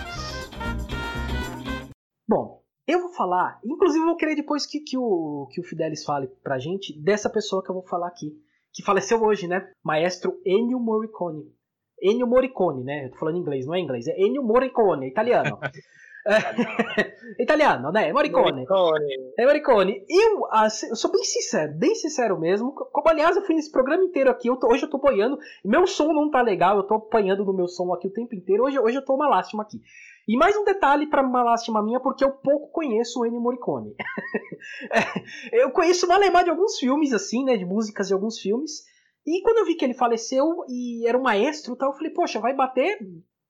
[2.25, 2.56] Bom,
[2.87, 6.27] eu vou falar, inclusive eu vou querer depois que, que, o, que o Fidelis fale
[6.41, 8.31] pra gente dessa pessoa que eu vou falar aqui,
[8.71, 9.69] que faleceu hoje, né?
[9.83, 11.51] Maestro Ennio Morricone.
[12.01, 13.05] Ennio Morricone, né?
[13.05, 15.59] Eu tô falando inglês, não é inglês, é Ennio Morricone, italiano.
[17.39, 18.13] italiano, né?
[18.13, 18.65] Morricone.
[18.65, 19.33] Morricone.
[19.37, 20.05] É Morricone.
[20.09, 20.41] Eu,
[20.89, 22.71] eu sou bem sincero, bem sincero mesmo.
[22.71, 24.49] Como, aliás, eu fui nesse programa inteiro aqui.
[24.49, 25.37] Eu tô, hoje eu tô apanhando.
[25.63, 28.63] Meu som não tá legal, eu tô apanhando no meu som aqui o tempo inteiro.
[28.63, 29.81] Hoje, hoje eu tô uma lástima aqui.
[30.27, 33.95] E mais um detalhe para uma lástima minha, porque eu pouco conheço o Ennio Morricone.
[35.53, 37.55] eu conheço uma lemar de alguns filmes, assim, né?
[37.55, 38.83] De músicas de alguns filmes.
[39.25, 42.39] E quando eu vi que ele faleceu e era um maestro tal, eu falei, poxa,
[42.39, 42.99] vai bater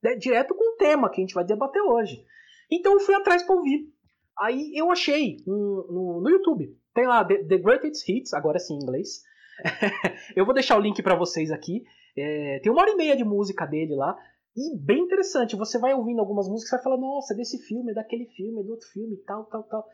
[0.04, 2.24] né, direto com o tema que a gente vai debater hoje.
[2.72, 3.92] Então eu fui atrás para ouvir.
[4.40, 6.78] Aí eu achei um, no, no, YouTube.
[6.94, 9.24] Tem lá The, The Greatest Hits, agora sim em inglês.
[10.36, 11.84] eu vou deixar o link para vocês aqui.
[12.16, 14.16] É, tem uma hora e meia de música dele lá.
[14.58, 15.56] E bem interessante.
[15.56, 18.60] Você vai ouvindo algumas músicas e vai falar, nossa, é desse filme, é daquele filme,
[18.60, 19.88] é do outro filme, tal, tal, tal.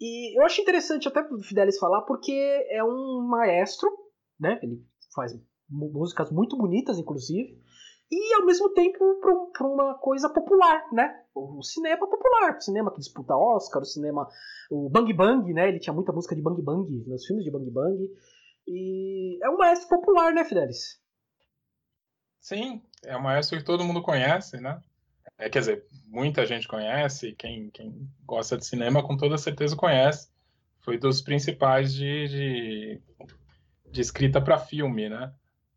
[0.00, 2.32] E eu acho interessante até o Fidelis falar, porque
[2.70, 3.90] é um maestro,
[4.38, 4.60] né?
[4.62, 4.80] Ele
[5.14, 5.32] faz
[5.68, 7.60] músicas muito bonitas, inclusive
[8.10, 8.98] e ao mesmo tempo
[9.52, 11.22] para uma coisa popular, né?
[11.34, 14.28] O cinema popular, o cinema que disputa Oscar, o cinema,
[14.70, 15.68] o Bang Bang, né?
[15.68, 17.98] Ele tinha muita música de Bang Bang nos filmes de Bang Bang.
[18.68, 21.00] E é um maestro popular, né, Fidelis?
[22.46, 24.80] Sim, é um maestro que todo mundo conhece, né?
[25.36, 30.30] É, quer dizer, muita gente conhece, quem, quem gosta de cinema com toda certeza conhece.
[30.78, 33.02] Foi dos principais de, de,
[33.90, 35.32] de escrita para filme, né?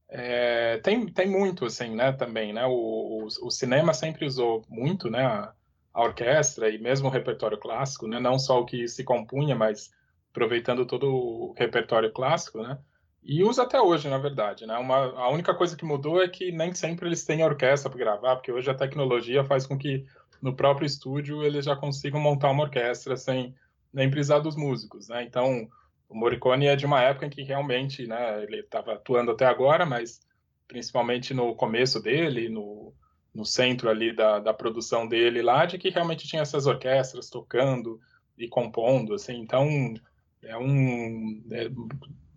[0.08, 5.10] É, tem, tem muito, assim, né, também, né, o, o, o cinema sempre usou muito,
[5.10, 5.54] né, a,
[5.92, 9.92] a, orquestra e mesmo o repertório clássico, né, não só o que se compunha, mas
[10.30, 12.78] aproveitando todo o repertório clássico, né,
[13.24, 16.52] e usa até hoje, na verdade, né, uma, a única coisa que mudou é que
[16.52, 20.06] nem sempre eles têm orquestra para gravar, porque hoje a tecnologia faz com que
[20.42, 23.54] no próprio estúdio eles já consigam montar uma orquestra sem
[23.94, 25.68] nem precisar dos músicos, né, então
[26.08, 29.86] o Morricone é de uma época em que realmente, né, ele estava atuando até agora,
[29.86, 30.20] mas
[30.68, 32.94] principalmente no começo dele, no,
[33.34, 38.00] no centro ali da, da produção dele lá, de que realmente tinha essas orquestras tocando
[38.38, 39.68] e compondo, assim, então
[40.42, 41.70] é um é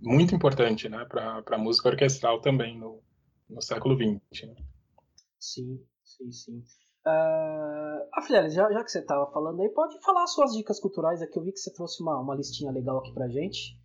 [0.03, 3.03] muito importante, né, para a música orquestral também no,
[3.49, 4.49] no século XX.
[4.49, 4.55] Né?
[5.39, 6.59] Sim, sim, sim.
[7.05, 11.21] Uh, ah, Fidelis, já, já, que você estava falando aí, pode falar suas dicas culturais
[11.21, 11.39] aqui.
[11.39, 13.77] Eu vi que você trouxe uma, uma listinha legal aqui pra gente.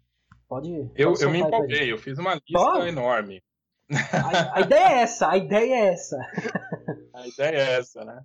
[0.48, 0.72] Pode.
[0.96, 2.88] Eu, pode eu me empolguei, eu fiz uma lista pode?
[2.88, 3.44] enorme.
[3.90, 6.18] A, a, ideia é essa, a ideia é essa.
[7.14, 8.24] a ideia é essa, né?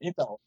[0.00, 0.38] Então,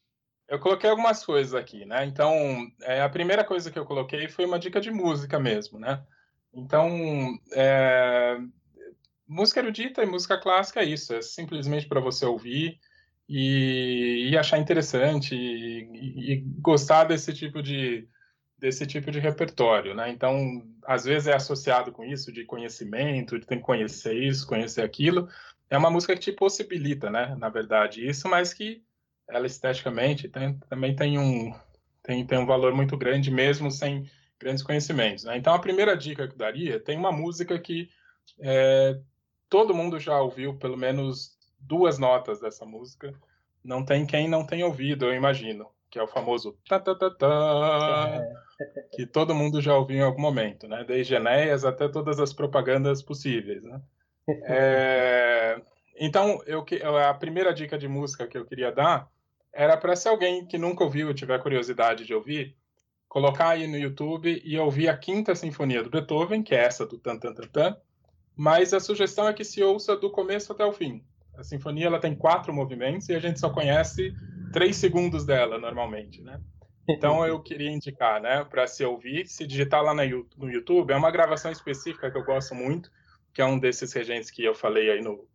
[0.47, 2.05] eu coloquei algumas coisas aqui, né?
[2.05, 2.34] Então,
[2.82, 6.05] é, a primeira coisa que eu coloquei foi uma dica de música mesmo, né?
[6.53, 8.37] Então, é,
[9.27, 12.79] música erudita e música clássica é isso, é simplesmente para você ouvir
[13.27, 18.07] e, e achar interessante e, e, gostar desse tipo de
[18.57, 20.11] desse tipo de repertório, né?
[20.11, 24.83] Então, às vezes é associado com isso de conhecimento, de tem que conhecer isso, conhecer
[24.83, 25.27] aquilo.
[25.67, 27.35] É uma música que te possibilita, né?
[27.39, 28.83] Na verdade, isso, mas que
[29.27, 31.51] ela esteticamente tem, também tem um
[32.03, 34.07] tem, tem um valor muito grande mesmo sem
[34.41, 35.23] grandes conhecimentos.
[35.23, 35.37] Né?
[35.37, 37.89] Então, a primeira dica que eu daria tem uma música que
[38.39, 38.99] é,
[39.49, 43.13] todo mundo já ouviu pelo menos duas notas dessa música.
[43.63, 47.11] Não tem quem não tenha ouvido, eu imagino, que é o famoso ta ta ta
[47.11, 48.23] ta,
[48.93, 50.83] que todo mundo já ouviu em algum momento, né?
[50.83, 53.81] Desde Enéas até todas as propagandas possíveis, né?
[54.45, 55.59] É...
[55.99, 56.65] Então, eu,
[56.97, 59.09] a primeira dica de música que eu queria dar
[59.53, 62.55] era para se alguém que nunca ouviu tiver curiosidade de ouvir,
[63.12, 66.97] colocar aí no YouTube e ouvir a Quinta Sinfonia do Beethoven, que é essa do
[66.97, 67.78] tan tan tan tan,
[68.38, 71.03] mas a sugestão é que se ouça do começo até o fim.
[71.36, 74.14] A sinfonia ela tem quatro movimentos e a gente só conhece
[74.53, 76.39] três segundos dela normalmente, né?
[76.88, 81.12] Então eu queria indicar, né, para se ouvir, se digitar lá no YouTube, é uma
[81.12, 82.89] gravação específica que eu gosto muito,
[83.34, 85.28] que é um desses regentes que eu falei aí no,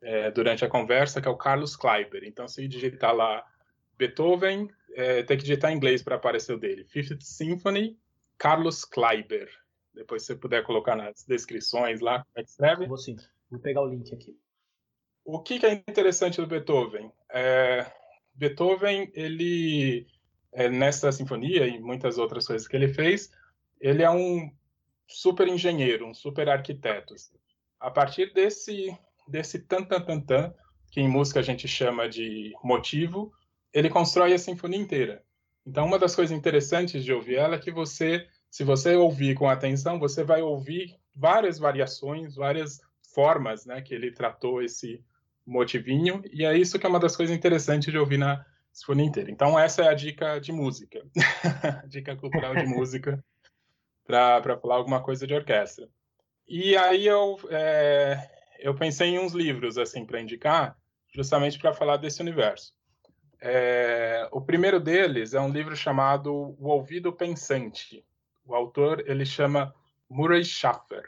[0.00, 2.22] é, durante a conversa, que é o Carlos Kleiber.
[2.22, 3.44] Então, se digitar lá
[3.98, 6.84] Beethoven, é, tem que digitar em inglês para aparecer o dele.
[6.86, 7.98] Fifth Symphony,
[8.38, 9.48] Carlos Kleiber.
[9.94, 12.86] Depois, se você puder colocar nas descrições lá, como é que escreve.
[12.86, 13.16] Vou sim.
[13.50, 14.34] Vou pegar o link aqui.
[15.22, 17.12] O que, que é interessante do Beethoven?
[17.30, 17.92] É,
[18.34, 20.06] Beethoven, ele,
[20.52, 23.30] é, nessa sinfonia e muitas outras coisas que ele fez,
[23.78, 24.50] ele é um
[25.06, 27.14] super engenheiro, um super arquiteto.
[27.78, 28.96] A partir desse,
[29.28, 30.54] desse tan tan tan tan,
[30.90, 33.32] que em música a gente chama de motivo,
[33.76, 35.22] ele constrói a sinfonia inteira.
[35.66, 39.46] Então, uma das coisas interessantes de ouvir ela é que você, se você ouvir com
[39.46, 42.80] atenção, você vai ouvir várias variações, várias
[43.14, 45.04] formas, né, que ele tratou esse
[45.46, 49.30] motivinho, e é isso que é uma das coisas interessantes de ouvir na sinfonia inteira.
[49.30, 51.04] Então, essa é a dica de música,
[51.86, 53.22] dica cultural de música,
[54.06, 55.86] para falar alguma coisa de orquestra.
[56.48, 58.26] E aí eu, é,
[58.58, 60.78] eu pensei em uns livros assim para indicar,
[61.14, 62.75] justamente para falar desse universo.
[63.48, 68.04] É, o primeiro deles é um livro chamado O Ouvido Pensante.
[68.44, 69.72] O autor ele chama
[70.10, 71.04] Murray Schaffer.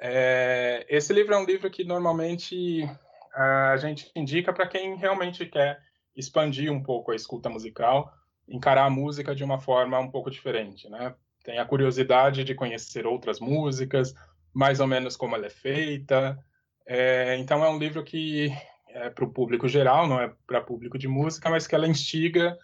[0.00, 2.88] É, esse livro é um livro que normalmente
[3.34, 5.82] a gente indica para quem realmente quer
[6.16, 8.10] expandir um pouco a escuta musical,
[8.48, 11.14] encarar a música de uma forma um pouco diferente, né?
[11.44, 14.14] Tem a curiosidade de conhecer outras músicas,
[14.54, 16.42] mais ou menos como ela é feita.
[16.86, 18.50] É, então é um livro que
[18.94, 22.56] é para o público geral, não é para público de música, mas que ela instiga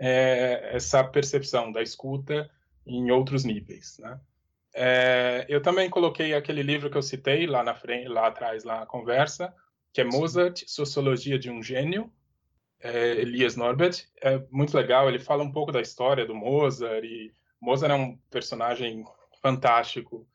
[0.00, 2.50] é, essa percepção da escuta
[2.86, 4.18] em outros níveis, né?
[4.76, 8.80] É, eu também coloquei aquele livro que eu citei lá na frente, lá atrás, lá
[8.80, 9.54] na conversa,
[9.92, 12.10] que é Mozart, Sociologia de um Gênio,
[12.80, 14.04] é, Elias Norbert.
[14.20, 18.16] É muito legal, ele fala um pouco da história do Mozart, e Mozart é um
[18.30, 19.04] personagem
[19.40, 20.26] fantástico,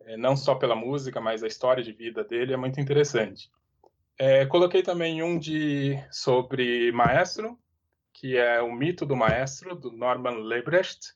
[0.00, 3.50] é, não só pela música, mas a história de vida dele é muito interessante.
[4.18, 7.58] É, coloquei também um de sobre maestro,
[8.12, 11.12] que é o mito do maestro do Norman Lebrecht,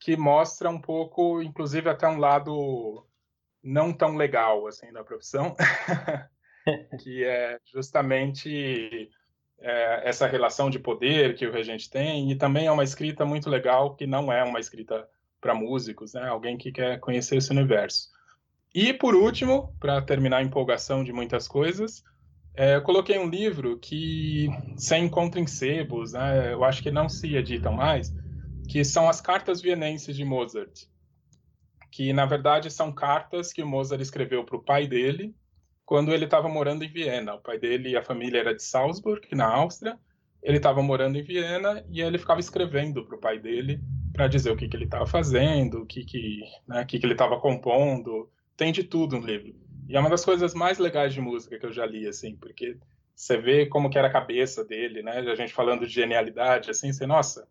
[0.00, 3.04] que mostra um pouco, inclusive até um lado
[3.62, 5.56] não tão legal assim da profissão,
[7.02, 9.10] que é justamente
[9.58, 13.50] é, essa relação de poder que o regente tem e também é uma escrita muito
[13.50, 15.08] legal que não é uma escrita
[15.40, 16.26] para músicos, né?
[16.28, 18.10] Alguém que quer conhecer esse universo.
[18.74, 22.02] E por último, para terminar a empolgação de muitas coisas,
[22.56, 26.52] é, eu coloquei um livro que se encontra em sebos, né?
[26.52, 28.14] eu acho que não se editam mais,
[28.68, 30.86] que são as Cartas Vienenses de Mozart,
[31.90, 35.34] que na verdade são cartas que o Mozart escreveu para o pai dele
[35.84, 37.34] quando ele estava morando em Viena.
[37.34, 39.98] O pai dele e a família era de Salzburg, na Áustria.
[40.42, 43.80] Ele estava morando em Viena e ele ficava escrevendo para o pai dele
[44.12, 47.14] para dizer o que, que ele estava fazendo, o que, que, né, que, que ele
[47.14, 48.30] estava compondo.
[48.56, 49.54] Tem de tudo no livro.
[49.88, 52.78] E é uma das coisas mais legais de música que eu já li, assim, porque
[53.14, 55.18] você vê como que era a cabeça dele, né?
[55.18, 57.46] A gente falando de genialidade, assim, você, nossa,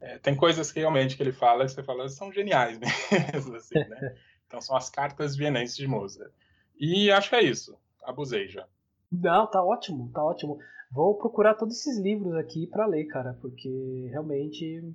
[0.00, 2.78] é, tem coisas que realmente que ele fala, que você fala, são geniais
[3.32, 4.16] mesmo, assim, né?
[4.46, 6.30] Então são as cartas vienenses de Mozart.
[6.78, 7.76] E acho que é isso.
[8.04, 8.68] Abusei já.
[9.10, 10.58] Não, tá ótimo, tá ótimo.
[10.92, 14.94] Vou procurar todos esses livros aqui para ler, cara, porque realmente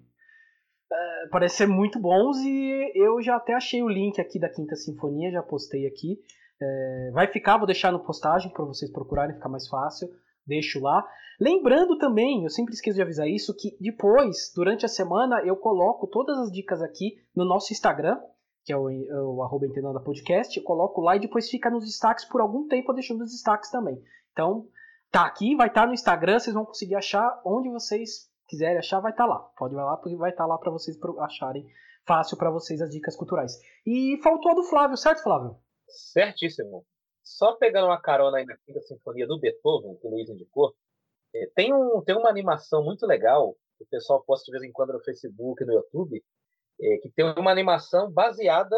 [0.91, 4.75] é, parece ser muito bons e eu já até achei o link aqui da Quinta
[4.75, 6.21] Sinfonia, já postei aqui.
[6.61, 10.09] É, vai ficar, vou deixar no postagem para vocês procurarem, ficar mais fácil.
[10.45, 11.07] Deixo lá.
[11.39, 16.05] Lembrando também, eu sempre esqueço de avisar isso, que depois, durante a semana, eu coloco
[16.07, 18.19] todas as dicas aqui no nosso Instagram,
[18.65, 20.57] que é o, é o arroba Entendendo Podcast.
[20.57, 23.69] Eu coloco lá e depois fica nos destaques por algum tempo, eu deixo nos destaques
[23.69, 24.01] também.
[24.33, 24.67] Então,
[25.09, 28.99] tá aqui, vai estar tá no Instagram, vocês vão conseguir achar onde vocês quiserem achar,
[28.99, 29.39] vai estar tá lá.
[29.57, 31.65] Pode ir lá, porque vai estar tá lá para vocês acharem
[32.05, 33.53] fácil para vocês as dicas culturais.
[33.85, 35.55] E faltou a do Flávio, certo, Flávio?
[35.89, 36.85] Certíssimo.
[37.23, 40.73] Só pegando uma carona aí na Quinta Sinfonia do Beethoven, que o Luiz indicou,
[41.33, 44.71] é, tem, um, tem uma animação muito legal, que o pessoal posta de vez em
[44.71, 46.23] quando no Facebook no YouTube,
[46.81, 48.75] é, que tem uma animação baseada,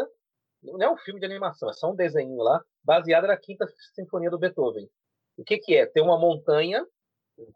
[0.62, 4.30] não é um filme de animação, é só um desenho lá, baseada na Quinta Sinfonia
[4.30, 4.88] do Beethoven.
[5.36, 5.86] O que, que é?
[5.86, 6.86] Tem uma montanha,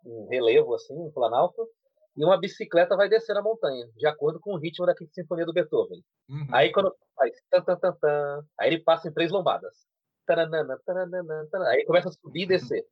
[0.05, 1.69] um relevo assim, um planalto,
[2.17, 5.45] e uma bicicleta vai descer a montanha, de acordo com o ritmo da Quinta Sinfonia
[5.45, 6.03] do Beethoven.
[6.29, 6.49] Uhum.
[6.53, 9.87] Aí quando faz tan, tan, tan, tan, aí ele passa em três lombadas.
[10.27, 12.85] Taranana, taranana, taranana, aí começa a subir e descer.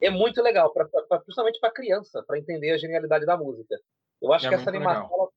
[0.00, 3.78] É muito legal, pra, pra, principalmente para criança, para entender a genialidade da música.
[4.20, 5.08] Eu acho é que essa animação.
[5.12, 5.28] Ela...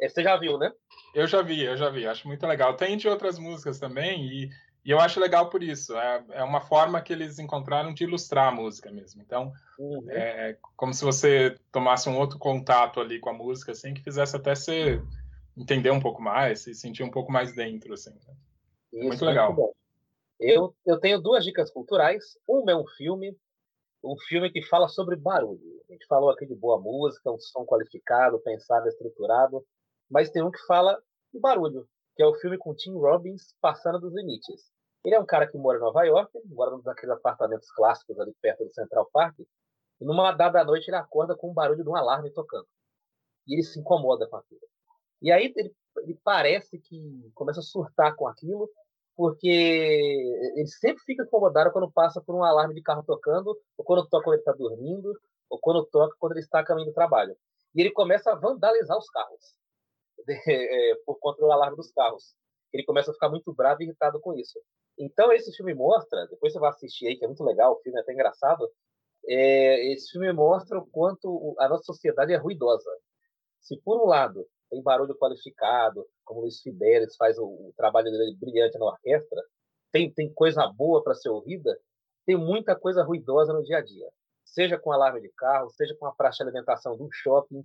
[0.00, 0.72] É, você já viu, né?
[1.14, 2.06] Eu já vi, eu já vi.
[2.06, 2.76] Acho muito legal.
[2.76, 4.50] Tem de outras músicas também, e,
[4.86, 5.96] E eu acho legal por isso.
[5.96, 9.20] É, é uma forma que eles encontraram de ilustrar a música mesmo.
[9.20, 10.06] Então, uhum.
[10.08, 14.36] é como se você tomasse um outro contato ali com a música, assim, que fizesse
[14.36, 15.02] até você
[15.56, 18.10] entender um pouco mais, se sentir um pouco mais dentro, assim.
[18.10, 18.36] Né?
[18.92, 19.52] Isso, muito legal.
[19.52, 19.74] Muito
[20.38, 22.38] eu, eu tenho duas dicas culturais.
[22.46, 23.36] Uma é um filme,
[24.04, 25.82] um filme que fala sobre barulho.
[25.88, 29.66] A gente falou aqui de boa música, um som qualificado, pensado, estruturado,
[30.08, 30.96] mas tem um que fala
[31.34, 34.75] de barulho, que é o filme com Tim Robbins, Passando dos Limites.
[35.06, 38.34] Ele é um cara que mora em Nova York, mora num daqueles apartamentos clássicos ali
[38.42, 41.94] perto do Central Park, e numa dada noite ele acorda com o barulho de um
[41.94, 42.66] alarme tocando.
[43.46, 44.60] E ele se incomoda com aquilo.
[45.22, 48.68] E aí ele, ele parece que começa a surtar com aquilo,
[49.14, 49.46] porque
[50.56, 54.24] ele sempre fica incomodado quando passa por um alarme de carro tocando, ou quando toca
[54.24, 55.16] quando ele está dormindo,
[55.48, 57.36] ou quando toca quando ele está caminho do trabalho.
[57.76, 59.54] E ele começa a vandalizar os carros,
[60.28, 62.34] é, por conta do alarme dos carros.
[62.72, 64.58] Ele começa a ficar muito bravo e irritado com isso.
[64.98, 67.98] Então, esse filme mostra, depois você vai assistir aí, que é muito legal, o filme
[67.98, 68.68] é até engraçado.
[69.28, 72.90] É, esse filme mostra o quanto a nossa sociedade é ruidosa.
[73.60, 78.10] Se, por um lado, tem barulho qualificado, como o Luiz Fidelis faz o, o trabalho
[78.10, 79.42] dele brilhante na orquestra,
[79.92, 81.78] tem, tem coisa boa para ser ouvida,
[82.24, 84.08] tem muita coisa ruidosa no dia a dia.
[84.44, 87.64] Seja com alarme de carro, seja com a praça de alimentação do shopping.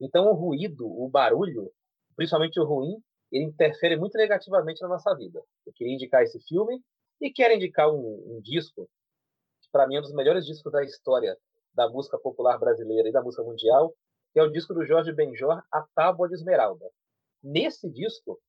[0.00, 1.70] Então, o ruído, o barulho,
[2.16, 2.96] principalmente o ruim,
[3.30, 5.42] ele interfere muito negativamente na nossa vida.
[5.66, 6.80] Eu queria indicar esse filme
[7.20, 8.88] e quero indicar um, um disco
[9.62, 11.36] que para mim é um dos melhores discos da história
[11.74, 13.94] da música popular brasileira e da música mundial,
[14.32, 16.86] que é o disco do Jorge Benjor, A Tábua de Esmeralda.
[17.42, 18.40] Nesse disco,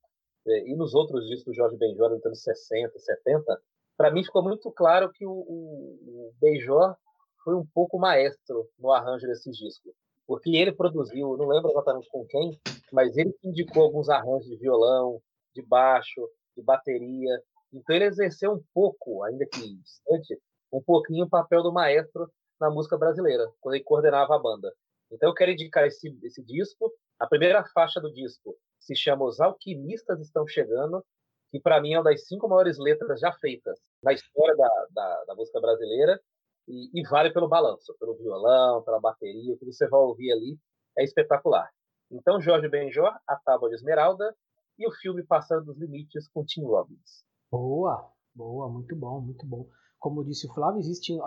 [0.45, 3.61] é, e nos outros discos do Jorge Benjor dos anos 60, 70,
[3.97, 6.95] para mim ficou muito claro que o, o, o Benjor
[7.43, 9.93] foi um pouco maestro no arranjo desse disco
[10.28, 12.59] porque ele produziu, não lembro exatamente com quem,
[12.91, 15.21] mas ele indicou alguns arranjos de violão,
[15.53, 17.41] de baixo, de bateria.
[17.73, 20.39] Então ele exerceu um pouco, ainda que distante,
[20.71, 22.29] um pouquinho o papel do maestro
[22.59, 24.73] na música brasileira, quando ele coordenava a banda.
[25.11, 26.91] Então eu quero indicar esse, esse disco.
[27.19, 31.03] A primeira faixa do disco se chama Os Alquimistas Estão Chegando,
[31.51, 35.25] que para mim é uma das cinco maiores letras já feitas na história da, da,
[35.25, 36.19] da música brasileira
[36.67, 40.57] e, e, vale pelo balanço, pelo violão, pela bateria, o que você vai ouvir ali
[40.97, 41.69] é espetacular.
[42.12, 44.36] Então, Jorge Benjor, A Tábua de Esmeralda
[44.78, 47.26] e o filme Passando dos Limites com Tim Robbins.
[47.51, 49.68] Boa, boa, muito bom, muito bom.
[49.99, 51.20] Como disse o Flávio, existem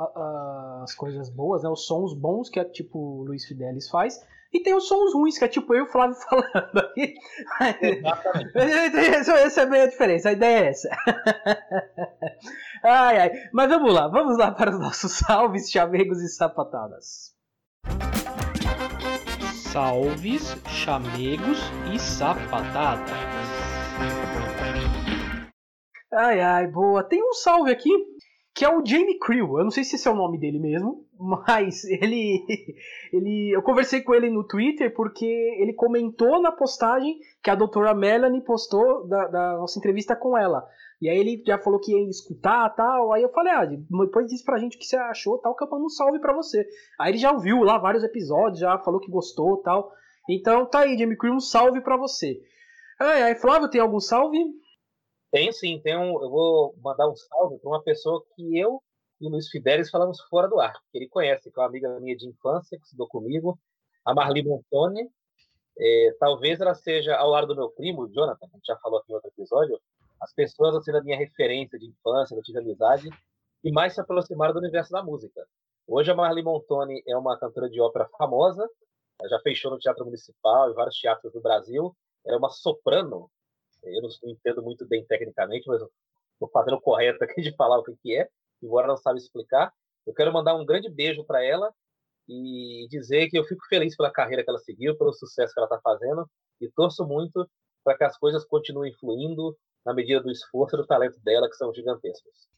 [0.83, 4.16] as coisas boas, né, os sons bons que é tipo o Luiz Fidelis faz,
[4.53, 6.93] e tem os sons ruins, que é tipo eu e o Flávio falando.
[7.81, 8.59] Exatamente.
[8.59, 10.89] essa é bem a diferença, a ideia é essa.
[12.83, 13.31] ai, ai.
[13.53, 17.35] Mas vamos lá, vamos lá para os nossos salves, chamegos e sapatadas.
[19.73, 21.61] Salves, chamegos
[21.95, 23.09] e sapatadas.
[26.12, 27.05] Ai, ai, boa.
[27.05, 27.89] Tem um salve aqui
[28.53, 29.59] que é o Jamie Crew.
[29.59, 32.45] Eu não sei se esse é o nome dele mesmo, mas ele,
[33.12, 37.95] ele, eu conversei com ele no Twitter porque ele comentou na postagem que a doutora
[37.95, 40.66] Melanie postou da, da nossa entrevista com ela.
[41.01, 43.12] E aí ele já falou que ia escutar tal.
[43.12, 45.70] Aí eu falei, ah, depois disse pra gente o que você achou tal, que eu
[45.70, 46.66] mando um salve pra você.
[46.98, 49.92] Aí ele já ouviu lá vários episódios, já falou que gostou tal.
[50.28, 52.40] Então tá aí, Jamie Crew, um salve pra você.
[53.01, 54.38] Ai, aí, Flávio, tem algum salve?
[55.32, 58.82] Tem sim, tem um, eu vou mandar um salve para uma pessoa que eu
[59.20, 62.01] e o Luiz Fidelis falamos fora do ar, que ele conhece, que é uma amiga
[62.01, 63.59] minha de infância, que estudou comigo,
[64.05, 65.09] a Marli Montoni.
[65.78, 69.14] É, talvez ela seja ao lado do meu primo, Jonathan, que já falou aqui em
[69.14, 69.78] outro episódio,
[70.21, 73.09] as pessoas assim da minha referência de infância, eu tive amizade,
[73.64, 75.47] e mais se aproximaram do universo da música.
[75.87, 78.68] Hoje a Marli Montoni é uma cantora de ópera famosa,
[79.18, 81.95] ela já fechou no Teatro Municipal e vários teatros do Brasil.
[82.25, 83.31] Ela é uma soprano
[83.83, 85.81] eu não entendo muito bem tecnicamente, mas
[86.33, 88.29] estou fazendo o correto aqui de falar o que, que é,
[88.62, 89.73] embora não sabe explicar.
[90.07, 91.73] Eu quero mandar um grande beijo para ela
[92.29, 95.66] e dizer que eu fico feliz pela carreira que ela seguiu, pelo sucesso que ela
[95.66, 96.29] está fazendo
[96.61, 97.49] e torço muito
[97.83, 101.57] para que as coisas continuem fluindo na medida do esforço e do talento dela, que
[101.57, 102.49] são gigantescos.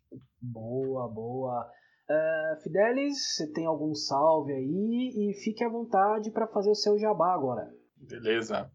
[0.40, 1.70] Boa, boa.
[2.10, 6.98] Uh, Fidelis, você tem algum salve aí e fique à vontade para fazer o seu
[6.98, 7.70] jabá agora.
[7.96, 8.70] Beleza.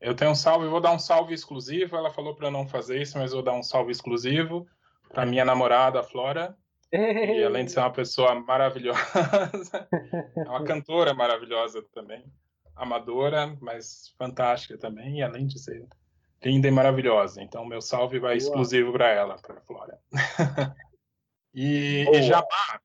[0.00, 1.96] Eu tenho um salve, vou dar um salve exclusivo.
[1.96, 4.66] Ela falou para não fazer isso, mas vou dar um salve exclusivo
[5.08, 6.56] para minha namorada, Flora.
[6.92, 6.92] E
[7.44, 9.02] além de ser uma pessoa maravilhosa,
[10.36, 12.24] é uma cantora maravilhosa também,
[12.74, 15.86] amadora, mas fantástica também, e além de ser
[16.42, 17.42] linda e maravilhosa.
[17.42, 18.38] Então, meu salve vai Boa.
[18.38, 19.98] exclusivo para ela, para Flora.
[21.54, 22.80] e, e Jabá,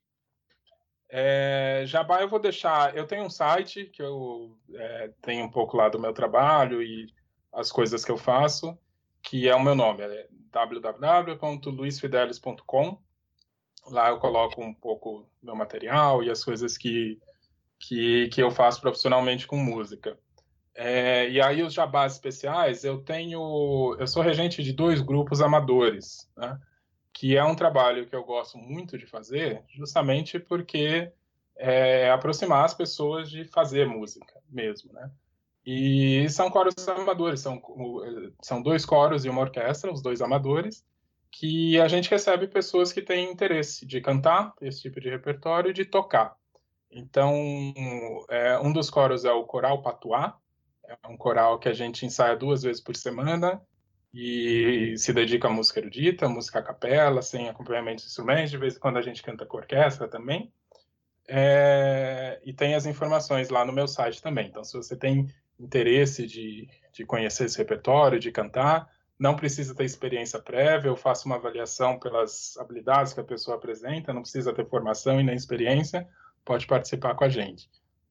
[1.16, 2.98] é, Jabá eu vou deixar.
[2.98, 7.14] Eu tenho um site que eu é, tenho um pouco lá do meu trabalho e
[7.52, 8.76] as coisas que eu faço,
[9.22, 12.98] que é o meu nome, é www.luisfidelis.com.
[13.88, 17.22] Lá eu coloco um pouco meu material e as coisas que,
[17.78, 20.18] que, que eu faço profissionalmente com música.
[20.76, 26.30] É, e aí os jabás especiais, eu tenho, eu sou regente de dois grupos amadores,
[26.36, 26.60] né?
[27.14, 31.12] que é um trabalho que eu gosto muito de fazer, justamente porque
[31.56, 35.12] é aproximar as pessoas de fazer música mesmo, né?
[35.66, 37.62] E são coros amadores, são,
[38.42, 40.84] são dois coros e uma orquestra, os dois amadores,
[41.32, 45.74] que a gente recebe pessoas que têm interesse de cantar esse tipo de repertório e
[45.74, 46.36] de tocar.
[46.92, 47.34] Então,
[48.30, 50.38] é, um dos coros é o Coral Patuá,
[50.88, 53.62] é um coral que a gente ensaia duas vezes por semana
[54.14, 58.76] e se dedica à música erudita, música a capela, sem acompanhamento de instrumentos, de vez
[58.76, 60.54] em quando a gente canta com orquestra também.
[61.28, 64.48] É, e tem as informações lá no meu site também.
[64.48, 69.86] Então, se você tem interesse de, de conhecer esse repertório, de cantar, não precisa ter
[69.86, 74.68] experiência prévia, eu faço uma avaliação pelas habilidades que a pessoa apresenta, não precisa ter
[74.68, 76.08] formação e nem experiência,
[76.44, 77.70] pode participar com a gente.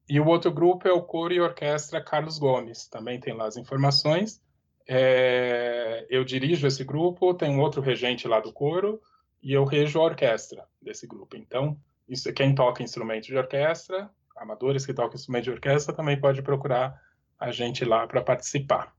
[0.09, 3.57] E o outro grupo é o Coro e Orquestra Carlos Gomes, também tem lá as
[3.57, 4.41] informações.
[4.87, 9.01] É, eu dirijo esse grupo, tem um outro regente lá do coro,
[9.41, 11.37] e eu rejo a orquestra desse grupo.
[11.37, 11.77] Então,
[12.07, 17.01] isso, quem toca instrumento de orquestra, amadores que tocam instrumento de orquestra, também pode procurar
[17.39, 18.93] a gente lá para participar.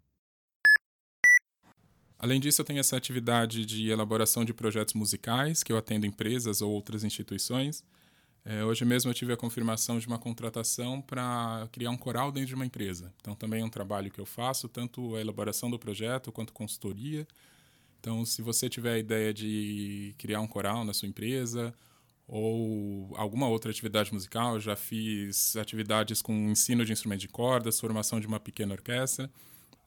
[2.19, 6.63] Além disso, eu tenho essa atividade de elaboração de projetos musicais, que eu atendo empresas
[6.63, 7.85] ou outras instituições.
[8.45, 12.49] É, hoje mesmo eu tive a confirmação de uma contratação para criar um coral dentro
[12.49, 13.13] de uma empresa.
[13.21, 17.27] Então, também é um trabalho que eu faço, tanto a elaboração do projeto quanto consultoria.
[18.01, 21.75] Então, se você tiver a ideia de criar um coral na sua empresa
[22.27, 24.55] ou alguma outra atividade musical.
[24.55, 29.31] Eu já fiz atividades com ensino de instrumento de cordas, formação de uma pequena orquestra,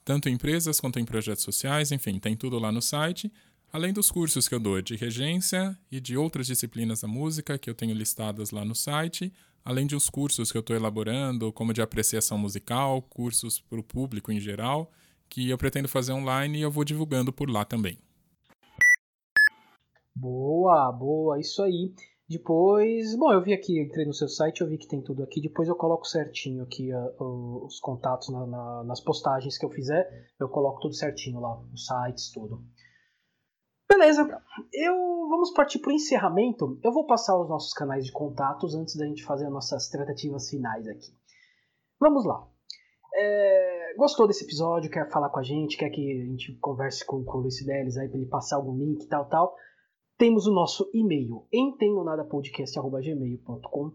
[0.05, 3.31] tanto em empresas quanto em projetos sociais, enfim, tem tudo lá no site.
[3.77, 7.69] Além dos cursos que eu dou de regência e de outras disciplinas da música que
[7.69, 9.31] eu tenho listadas lá no site,
[9.63, 13.83] além de os cursos que eu estou elaborando, como de apreciação musical, cursos para o
[13.83, 14.89] público em geral,
[15.29, 17.99] que eu pretendo fazer online e eu vou divulgando por lá também.
[20.15, 21.93] Boa, boa, isso aí.
[22.27, 25.39] Depois, bom, eu vi aqui, entrei no seu site, eu vi que tem tudo aqui.
[25.39, 30.31] Depois eu coloco certinho aqui uh, os contatos na, na, nas postagens que eu fizer.
[30.39, 32.65] Eu coloco tudo certinho lá, os sites, tudo.
[33.97, 34.29] Beleza,
[34.71, 34.95] eu
[35.27, 36.79] vamos partir para o encerramento.
[36.83, 40.51] Eu vou passar os nossos canais de contatos antes da gente fazer as nossas tratativas
[40.51, 41.11] finais aqui.
[41.99, 42.47] Vamos lá.
[43.15, 44.91] É, gostou desse episódio?
[44.91, 45.77] Quer falar com a gente?
[45.77, 48.77] Quer que a gente converse com, com o Luiz Delis aí para ele passar algum
[48.77, 49.55] link e tal, tal?
[50.15, 53.93] Temos o nosso e-mail, entendonadapodcast.gmail.com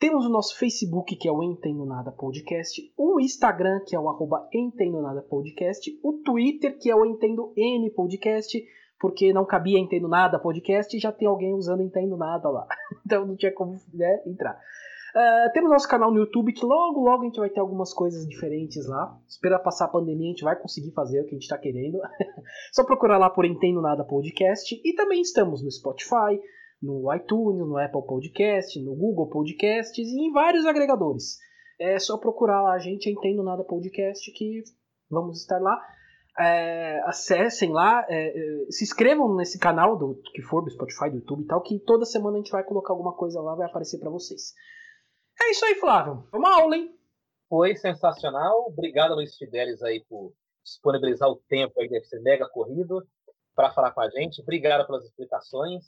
[0.00, 4.08] Temos o nosso Facebook, que é o Entendo Nada Podcast, o Instagram, que é o
[4.08, 8.60] arroba Entendo Nada Podcast, o Twitter, que é o Entendo N Podcast,
[9.02, 12.68] porque não cabia Entendo Nada Podcast e já tem alguém usando Entendo Nada lá.
[13.04, 14.54] Então não tinha como né, entrar.
[14.54, 18.24] Uh, temos nosso canal no YouTube que logo, logo a gente vai ter algumas coisas
[18.26, 19.18] diferentes lá.
[19.28, 21.98] Espera passar a pandemia, a gente vai conseguir fazer o que a gente está querendo.
[22.72, 24.80] Só procurar lá por Entendo Nada Podcast.
[24.84, 26.40] E também estamos no Spotify,
[26.80, 31.38] no iTunes, no Apple Podcast, no Google Podcasts e em vários agregadores.
[31.78, 34.62] É só procurar lá a gente, Entendo Nada Podcast, que
[35.10, 35.76] vamos estar lá.
[36.38, 41.16] É, acessem lá, é, é, se inscrevam nesse canal do que for do Spotify, do
[41.16, 43.98] YouTube e tal, que toda semana a gente vai colocar alguma coisa lá, vai aparecer
[43.98, 44.54] para vocês.
[45.42, 46.26] É isso aí, Flávio.
[46.30, 46.90] Foi uma aula, hein?
[47.48, 48.66] Foi sensacional.
[48.68, 50.32] Obrigado, Luiz Fidelis, aí, por
[50.64, 53.06] disponibilizar o tempo aí, deve ser mega corrido,
[53.54, 54.40] para falar com a gente.
[54.40, 55.84] Obrigado pelas explicações.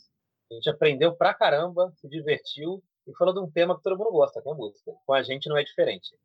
[0.51, 4.11] A gente aprendeu pra caramba, se divertiu e falou de um tema que todo mundo
[4.11, 4.93] gosta, que é música.
[5.07, 6.17] Com a gente não é diferente.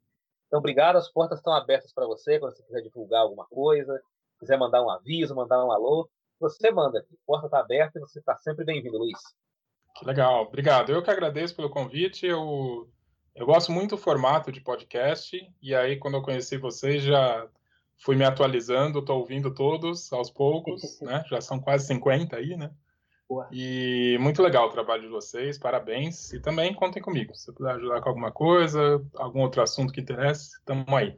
[0.50, 0.98] Então, obrigado.
[0.98, 4.02] As portas estão abertas para você, quando você quiser divulgar alguma coisa,
[4.40, 6.10] quiser mandar um aviso, mandar um alô,
[6.40, 7.14] você manda aqui.
[7.14, 9.20] A porta está aberta e você está sempre bem-vindo, Luiz.
[9.96, 10.44] Que legal.
[10.44, 10.92] Obrigado.
[10.92, 12.26] Eu que agradeço pelo convite.
[12.26, 12.90] Eu
[13.36, 17.48] eu gosto muito do formato de podcast, e aí quando eu conheci vocês já
[17.98, 21.24] fui me atualizando, estou ouvindo todos aos poucos, né?
[21.30, 22.70] Já são quase 50 aí, né?
[23.30, 23.48] Boa.
[23.52, 26.34] E muito legal o trabalho de vocês, parabéns.
[26.34, 27.36] E também contem comigo.
[27.36, 31.16] Se puder ajudar com alguma coisa, algum outro assunto que interesse, estamos aí.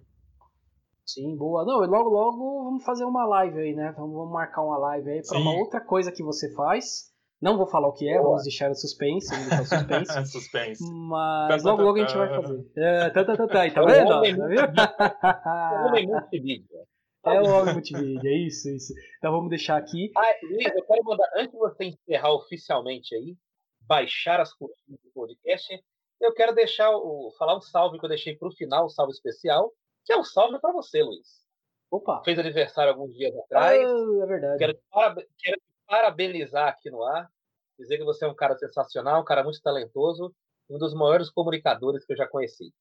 [1.05, 1.63] Sim, boa.
[1.63, 3.93] Não, logo, logo vamos fazer uma live aí, né?
[3.97, 7.09] Vamos marcar uma live aí para uma outra coisa que você faz.
[7.41, 8.29] Não vou falar o que é, Boa.
[8.29, 10.27] vamos deixar o suspense, vamos deixar o suspense.
[10.31, 10.83] suspense.
[10.83, 12.71] Mas logo, logo a gente vai fazer.
[12.77, 13.69] É, tá, tá, tá, tá.
[13.71, 14.47] tá vendo?
[14.53, 16.90] É homem multimídia.
[17.23, 18.93] É o homem multimídia, é isso, isso.
[19.18, 20.11] Então vamos deixar aqui.
[20.18, 23.38] Ah, Luiz, eu quero mandar, antes de você encerrar oficialmente aí,
[23.81, 25.84] baixar as curtidas do podcast,
[26.19, 29.11] eu quero deixar o, falar um salve que eu deixei para o final, um salve
[29.11, 29.72] especial,
[30.03, 31.41] que é um salve para você, Luiz.
[31.91, 32.22] Opa!
[32.23, 33.80] Fez aniversário alguns dias atrás.
[33.80, 34.57] Ah, é verdade.
[34.57, 34.80] Quero,
[35.38, 37.30] quero te parabenizar aqui no ar.
[37.77, 40.34] Dizer que você é um cara sensacional, um cara muito talentoso,
[40.69, 42.72] um dos maiores comunicadores que eu já conheci.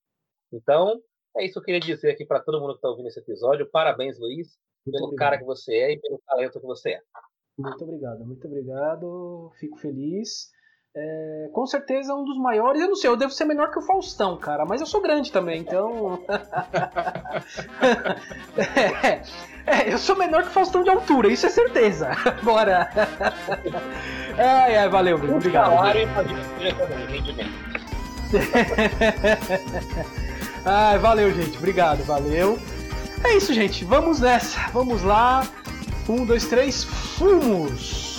[0.52, 1.00] Então,
[1.36, 3.70] é isso que eu queria dizer aqui para todo mundo que está ouvindo esse episódio.
[3.70, 4.48] Parabéns, Luiz,
[4.86, 5.28] muito pelo obrigado.
[5.28, 7.00] cara que você é e pelo talento que você é.
[7.58, 9.52] Muito obrigado, muito obrigado.
[9.58, 10.48] Fico feliz.
[10.96, 12.80] É, com certeza um dos maiores.
[12.80, 15.30] Eu não sei, eu devo ser menor que o Faustão, cara, mas eu sou grande
[15.30, 16.20] também, então.
[19.04, 19.22] é,
[19.70, 22.10] é, eu sou menor que o Faustão de altura, isso é certeza.
[22.42, 22.90] Bora!
[24.36, 25.70] ai, ai, valeu, muito obrigado.
[25.70, 26.08] Salário
[30.64, 32.58] ai, valeu, gente, obrigado, valeu.
[33.24, 35.46] É isso, gente, vamos nessa, vamos lá.
[36.08, 38.09] Um, dois, três, fumos!